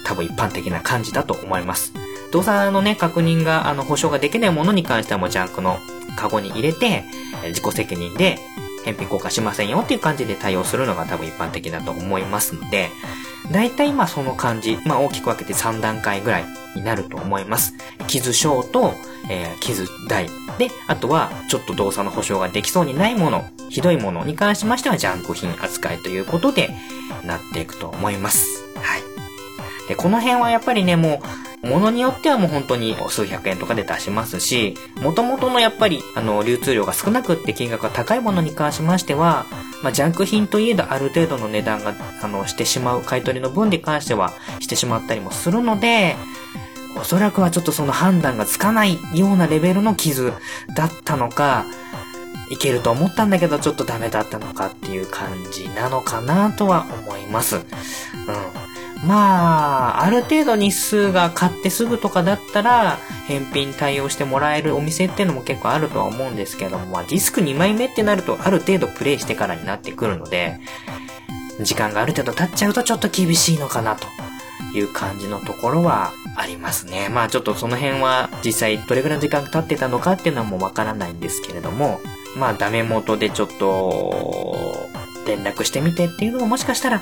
[0.05, 1.93] 多分一般的な感じだと思います。
[2.33, 5.79] 動作のね、確認が、あの、保証ができないものに関してはもうジャンクの
[6.17, 7.05] カゴに入れて、
[7.49, 8.39] 自己責任で
[8.85, 12.91] 返品交換しませんよっていう感じで対応するのが多分一般的だと思いますので、
[13.51, 17.75] 大体まあその感じ、まあ大きく分けて3段階ぐらいになると思います。
[18.07, 18.95] 傷小と、
[19.29, 20.29] えー、傷大。
[20.59, 26.71] で、あとは、ちょっと動作の保証ができそうにないもの、ひどいものに関しましては、ジャンク品扱いということで、
[27.25, 28.65] なっていくと思います。
[28.77, 29.03] はい。
[29.89, 31.23] で、この辺はやっぱりね、も
[31.63, 39.47] う、ものによってはもう本当に数百円とかで出しますし、元々のやっぱり、あの、流通量が少なくって金額が高いものに関しましては、
[39.83, 46.17] まあ、ジャンク品といえどある程度の値段が、あの、してしまう、買い取りの分に関してはしてしまったりもするので、
[46.97, 50.33] おそらくはちょっとその判断がつかないようなレベルの傷
[50.75, 51.65] だったのか、
[52.51, 57.57] いけると思ったんだけどちょっとダメだったのかっていう感じなのかなとは思います。
[57.57, 57.65] うん。
[59.07, 70.59] まあ、ある程度日数が買ってすぐとかだったら、返品対応してもらえるお店っていうのも結構あるとは思うんですけども、まあ、ディスク2枚目ってなるとある程度プレイしてからになってくるので、
[71.61, 74.07] 時間がある程度経っちゃうとちょっと厳しいのかなと
[74.77, 77.09] いう感じのところはありますね。
[77.09, 82.01] まあちょっとその辺は実際どれぐらいの時間が経ってたのかっていうのはもうわからないんですけれども、
[82.37, 84.89] まあダメ元でちょっと
[85.27, 87.01] 連絡してみてっていうのももしかしたら、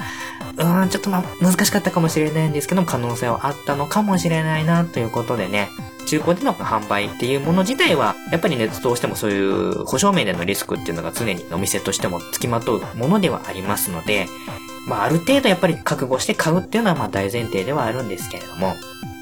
[0.57, 5.69] うーん、ちょっとまあ難しかったかもしれないんですけど、可能性はあったのかもしれないなということでね、
[6.07, 14.27] 中古での販売っていうもの自体は、やっぱりネット通してもそういう保証面でのリスクっていうのが常にお店としても付きまとうものではありますので、
[14.87, 18.75] まあある程度やっぱり覚悟して買うっていうのはまあ大前提ではあるんですけれども、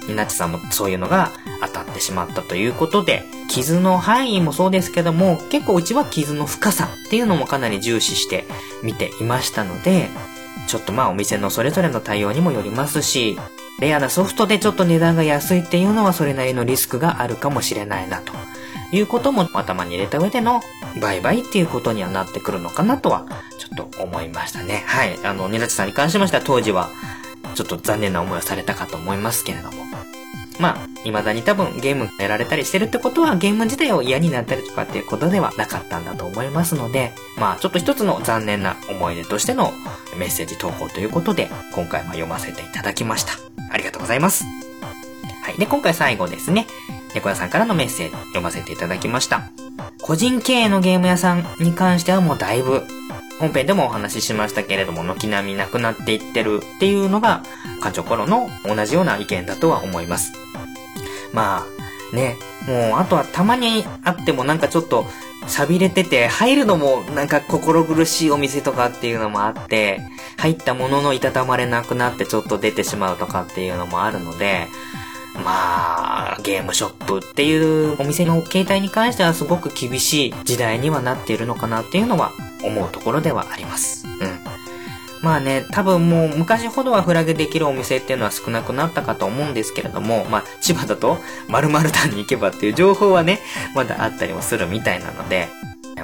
[0.09, 1.31] ニナチさんもそういうのが
[1.61, 8.47] 当たってしまったということで、傷の範囲もそうですけども、結構うちは傷の深さっていうのもかなり重視して
[8.83, 10.09] 見ていましたので、
[10.67, 13.39] ちょっとまあお店のそれぞれの対応にもよりますし、
[13.81, 18.33] レアなソフトでちょっと値段が安いっていうのはそれなりのリスクがあるかもしれないなと
[18.93, 20.61] いうことも頭に入れた上での
[21.01, 23.27] 売買っていうことにはなってくるのかなとは
[23.59, 24.85] ちょっと思いましたね。
[24.87, 25.19] はい。
[25.25, 26.91] あの、ニナチさんに関しましては当時は
[27.53, 29.85] ちょっと残念な思いをされたかと思いますけれども。
[30.59, 39.73] まあ、未だに多分ゲームやられたりしてるってことはゲーム自体を嫌になったりとかっていうことではなかったんだと思いますので、まあちょっと一つの残念な思い出としての
[40.19, 43.33] メッセージ投稿ということで、今回も読ませていただきました。
[43.71, 44.45] ありがとうございます。
[45.43, 45.59] はい。
[45.59, 46.67] で、今回最後ですね。
[47.15, 49.51] 猫屋さんからのメッセージ読ませていただきました。
[50.01, 52.85] 個人経営のゲーム屋さんに関してはもうだいぶ
[53.43, 57.43] 本編でもお話ししましたけれども、軒並みなくなっていってるっていうのが、
[57.83, 60.33] 館長頃の同じような意見だとは思います。
[61.33, 61.67] ま
[62.13, 62.37] あ、ね、
[62.69, 65.07] もう、あとはたまにあってもなんかちょっと、
[65.49, 70.01] 錆びれてて、入るのもなんか心苦しいお店とかっていうのもあって、
[70.39, 74.69] 入ったもののいたたまれなくなってちょっと出てしまうとかっていうのもあるので、
[75.35, 84.07] まあ、ゲームショップっていうお店の形態に関してはすごく厳しい時代にはなっているのかなっていうのは思うところではあります。
[84.07, 84.53] うん。
[85.23, 91.19] まあね、多分もう昔ほどはフラグできるお店っていうのは少なくなったかと思うんですけれども、まあ千葉だと
[91.49, 93.39] 〇〇団に行けばっていう情報はね、
[93.75, 95.49] まだあったりもするみたいなので、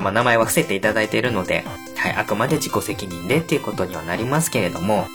[0.01, 1.64] まあ名前は伏せていただいているので、
[1.97, 5.09] はい、あくまで自己責任でっていうことにはなりますけれども、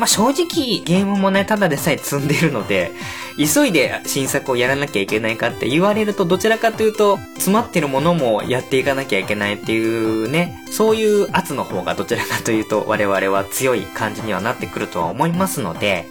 [0.00, 2.90] まあ、正直ゲームもね、ただでさえ積んでるので、
[3.36, 16.06] 急いで新作をやらなきゃいけないかって言われると、どちらかというと、詰まってるものもやっていかなきゃいけないっていうね、そういう圧の方がどちらかというと、我々は強い感じにはなってくるとは思いますので、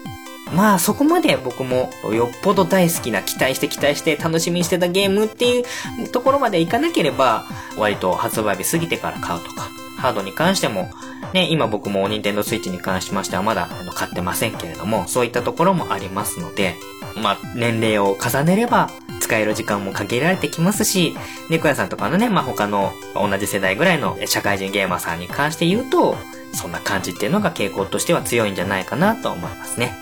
[0.54, 7.46] まあそこまで僕もよっぽど大好きな期待して期待して楽しみにしてたゲームっていうところまでいかなければ
[7.78, 10.90] 割と発売日過ぎてから買うとかハードに関しても
[11.34, 16.75] ね、今僕も Nintendo Switch に関しましてはまだあの買ってませんけれども、そういったところもありますので、
[17.21, 21.15] まあ、年齢を重ねれば使える時間も限られてきますし、
[21.49, 26.15] 猫屋さんとかのね、まあ他の同じ世代ぐらいの社会人ゲーマーさんに関して言うと、
[26.53, 29.93] そんな感じっていうのが傾向としては強いんじゃないかなと思いますね。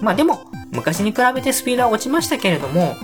[0.00, 0.04] ん。
[0.04, 2.96] まあでも、昔に比べてスピードは落ちましたけれども、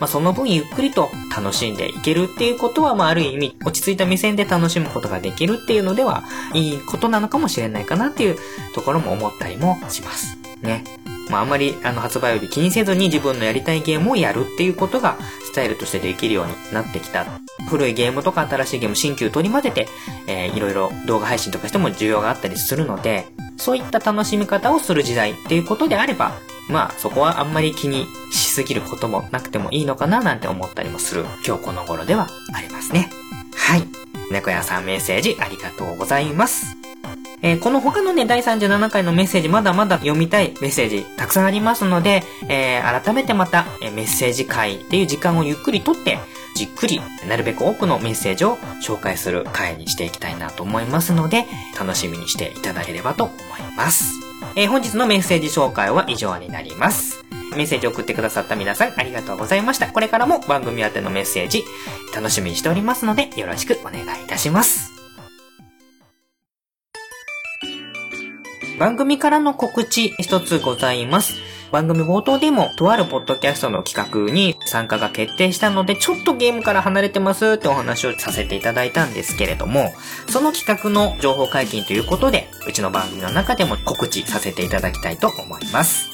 [0.00, 6.24] まあ、その分ゆっくりと楽しんでいけるっていうことは、まあ、ある意味、落ち着いた目線で楽しむことができるっていうのでは、
[6.54, 8.36] いいことなのかもしれないかなっていう
[8.74, 10.38] ところも思ったりもします。
[10.62, 10.84] ね。
[11.28, 17.26] まあ、あんまり、あの、発売より気にせずに自分のやりたいゲームをやるっていうことが、スタイルとしてできるようになってきた。
[17.68, 19.88] 古いゲームとか新しいゲーム、新旧取り混ぜて、
[20.26, 23.26] えー、いろいろ動画配信とかしても需要があったりするので、
[23.56, 26.32] そういった楽しみ方をする時代っていうことであれば、
[26.68, 33.10] まあそこはあんまり気にしすぎることもなくてもいいのかななんて思ったりもする今日この頃ではありますね。
[33.56, 33.84] はい。
[34.30, 36.76] 猫屋さんメッセージありがとうございます。
[37.40, 46.18] えー、この他のね、第37回のメッセージ、まだまだ読みたいメッセージたくさんありますので、えー、改めてまた、えメッセージ会っていう時間をゆっくりとって、
[46.56, 51.46] じっくり、なるべく多くのメッセージを紹介する回にしていきたいなと思いますので、
[51.78, 54.14] 楽しみにしていただければと思います。
[54.58, 57.24] えー、本日のメッセージ紹介は以上になります。
[57.56, 59.86] メッセージを送ってくださった皆さんありがとうございました。
[59.86, 61.62] これからも番組宛てのメッセージ
[62.12, 64.97] 楽しみにしておりますのでよろしくお願いいたします。
[68.78, 71.36] 番組からの告知一つございます。
[71.70, 79.92] 番組冒頭でも、とあるポッドキャストの企画に参加が決定したので、ちょっとゲームから離れてますってお話をさせていただいたんですけれども、
[80.30, 86.08] その企画の情報解禁ということで、うちの番組の中でも告知させていただきたいと思います。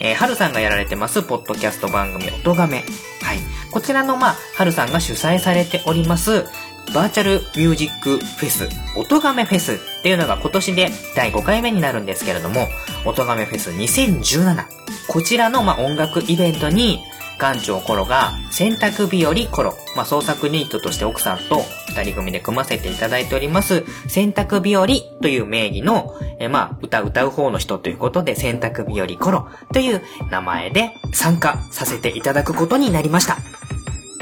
[0.00, 2.84] えー、はるさんがやられてます、ポッドキャスト番組、音亀。
[3.22, 3.38] はい。
[3.70, 6.44] こちらの、まあ、はるさんが主催されております、
[6.92, 12.68] バーチャルミュージックフェス、音亀フェスっていうのが今年で第5回目になるんですけれども、
[13.04, 14.64] 音亀フェス2017。
[15.08, 17.00] こちらのま音楽イベントに、
[17.38, 24.86] 館長コロが洗濯日和コロ、まあ、創作ニートとして奥さんと二人組で組ませていただいております、洗濯日和
[25.20, 33.38] という名義の、えまあ、歌歌う方の人ということで、洗濯日和コロという名前で参加させていただくことになりました。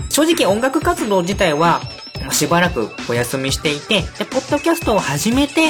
[0.09, 1.81] 正直音楽活動自体は
[2.31, 5.69] しばらくお休みしていて、で、ポッドキャストを始めて、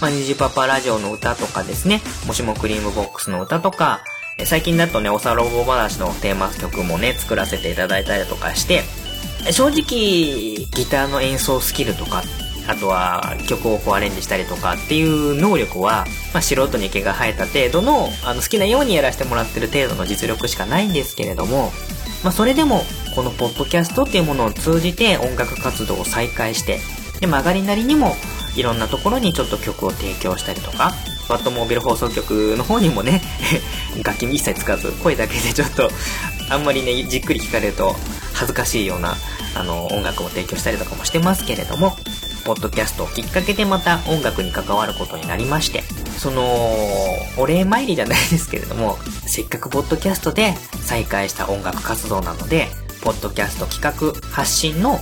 [0.00, 4.02] まあ、ニジパパラジオの歌とかですね、もしもクリームボックスの歌とか、
[4.44, 8.82] 最近だとね、おさろぼ話のテーマ曲もね、作らせていただいたりとかして、
[9.50, 12.22] 正直、ギターの演奏スキルとか、
[12.68, 21.72] あとは曲をこうアレンジしたりとかっていう能力は、まあ、素人に毛が生えた程度の、あの好きなようにやらせてもらってる程度の実力しかないんですけれども、
[22.22, 22.82] まあ、それでも、
[23.14, 26.80] このポッドキャストっていうものを通じて音楽活動を再開して、
[27.20, 28.14] で、曲がりなりにも
[28.56, 30.92] いろんなところにちょっと曲を提供したりとか、
[31.28, 33.20] バットモービル放送局の方にもね
[34.04, 35.90] 楽器一切使わず、声だけでちょっと、
[36.50, 37.96] あんまりね、じっくり聴かれると
[38.32, 39.16] 恥ずかしいような、
[39.54, 41.96] あの、音楽を提供したりとかもしてますけれども、
[42.46, 45.82] ポッドキャストをきっかけでまた音楽に関わることになりまして、
[46.16, 46.44] その、
[47.36, 52.68] お礼参りじゃないですけれども、 せっかくポッドキャストで再開した音楽活動なので、
[53.00, 55.00] ポッドキャスト企画発信の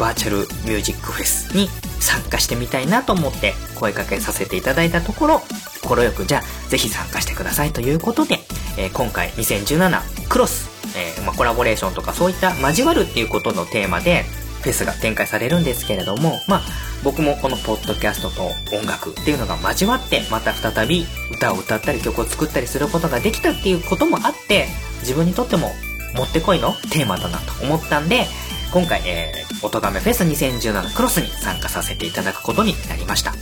[0.00, 1.70] バーチャルミュージックフェスに
[2.00, 5.42] 参加してみたいなと思って声かけさせていただいたところ、
[5.82, 8.40] 心よくじゃあぜひ参加してくださいということで、
[8.76, 14.24] えー、今回2017クロス、えー、まあ、コラボレーションとかそういった交わるっていうことのテーマで
[14.60, 16.62] フェスが展開されるんですけれども、まあ、
[17.02, 24.66] 僕もこのポッドキャストと音楽っていうのが交わってまた再び歌を歌ったり曲を作ったりすることができたっていうこともあって
[25.00, 25.72] 自分にとっても
[26.14, 28.26] もってこいのテーマだなと思ったんで
[28.72, 33.34] 今回、えー、音亀フェス2017クロスに参加させていただくことになりました。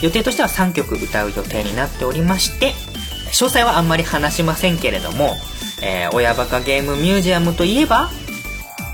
[0.00, 2.72] 予定としては3曲歌う予定になっておりまして、
[3.32, 5.36] 詳細はあんまり話しませんけれども、
[5.82, 8.10] えー、親バカゲームミュージアムといえば、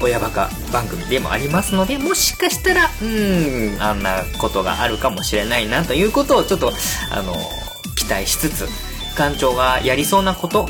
[0.05, 6.73] 親バカ番組でもありますので、もしかしたら、うん、あんなことがあるかもしれないなということをちょっと、
[7.11, 7.35] あの、
[7.97, 8.69] 期待しつつ、
[9.17, 10.65] 館長がやりそうなこと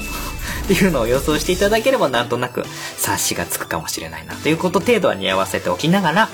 [0.64, 2.64] っていうのを予想していただければなんとなく
[2.96, 6.28] 察しがつくかもしれないなということ程度はに合わせておきながら、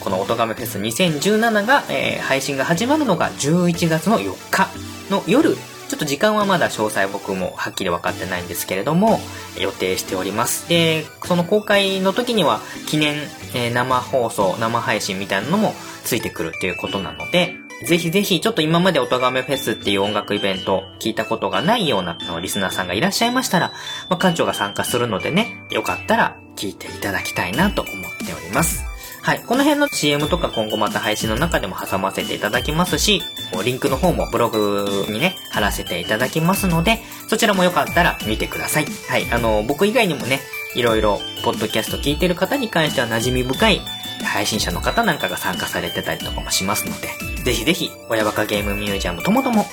[0.00, 4.68] この音亀フェス2017が、えー、配信が始まるのが11月の4日
[5.10, 5.56] の夜、
[5.88, 9.20] ちょっと時間はまだ詳細僕もはっきり分かってないんですけれども、
[9.58, 10.68] 予定しております。
[10.68, 13.16] で、その公開の時には記念、
[13.54, 15.74] えー、生放送、生配信みたいなのも
[16.04, 17.56] ついてくるっていうことなので、
[17.86, 23.72] ぜひぜひ、ちょっと今まで音亀フェスっていう音楽イベント聞いたことがないようなリスナーさんがいらっしゃいましたら、
[24.08, 27.94] まあ、館長が参加するのでね、よかったら聞いていただきたいなと思っ
[28.26, 28.93] ております。
[29.24, 29.40] はい。
[29.40, 33.22] この辺の CM とか今後また配信の中でも挟ませていただきますし、
[33.64, 38.86] リンクの方もブログにね、貼らせていただきますので、そちらもよかったら見てください。
[39.08, 39.26] はい。
[39.32, 40.40] あの、僕以外にもね、
[40.74, 43.80] いろいろ、ポッドキャスト聞いてる方に関しては馴染み深い
[44.22, 47.08] 配信者の方なんかが参加されてたりとかもしますので、
[47.44, 49.64] ぜひぜひ、親バカゲームミュージアムともとも、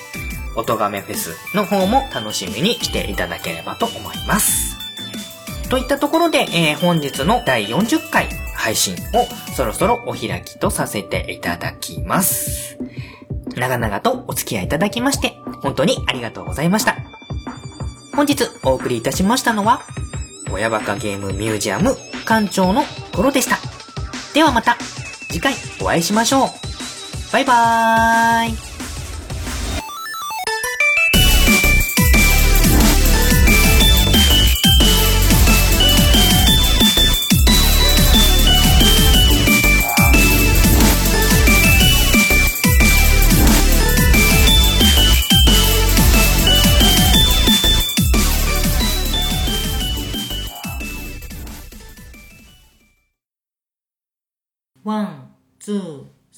[0.56, 4.81] 音亀フェスの方も楽しみにしていただければと思います。
[5.72, 12.78] といったところで、えー、本日の第40回配信をそろそろお開きとさせていただきます。
[13.56, 16.98] 長々とお付き合いいただきまして、本当にありがとうございました。
[18.14, 19.84] 本日お送りいたしましたのは、
[20.52, 21.96] 親バカゲームミュージアム
[22.28, 22.84] 館長の
[23.16, 23.58] 頃でした。
[24.34, 24.76] ではまた
[25.30, 26.50] 次回お会いしましょう。
[27.32, 28.71] バイバーイ。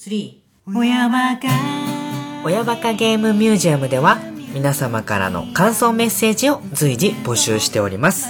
[0.06, 0.34] 3
[0.68, 1.48] 親バカ。
[2.44, 4.18] 親バカゲームミュージアムでは
[4.54, 8.30] 皆様からの感想メッセージを随時募集しております。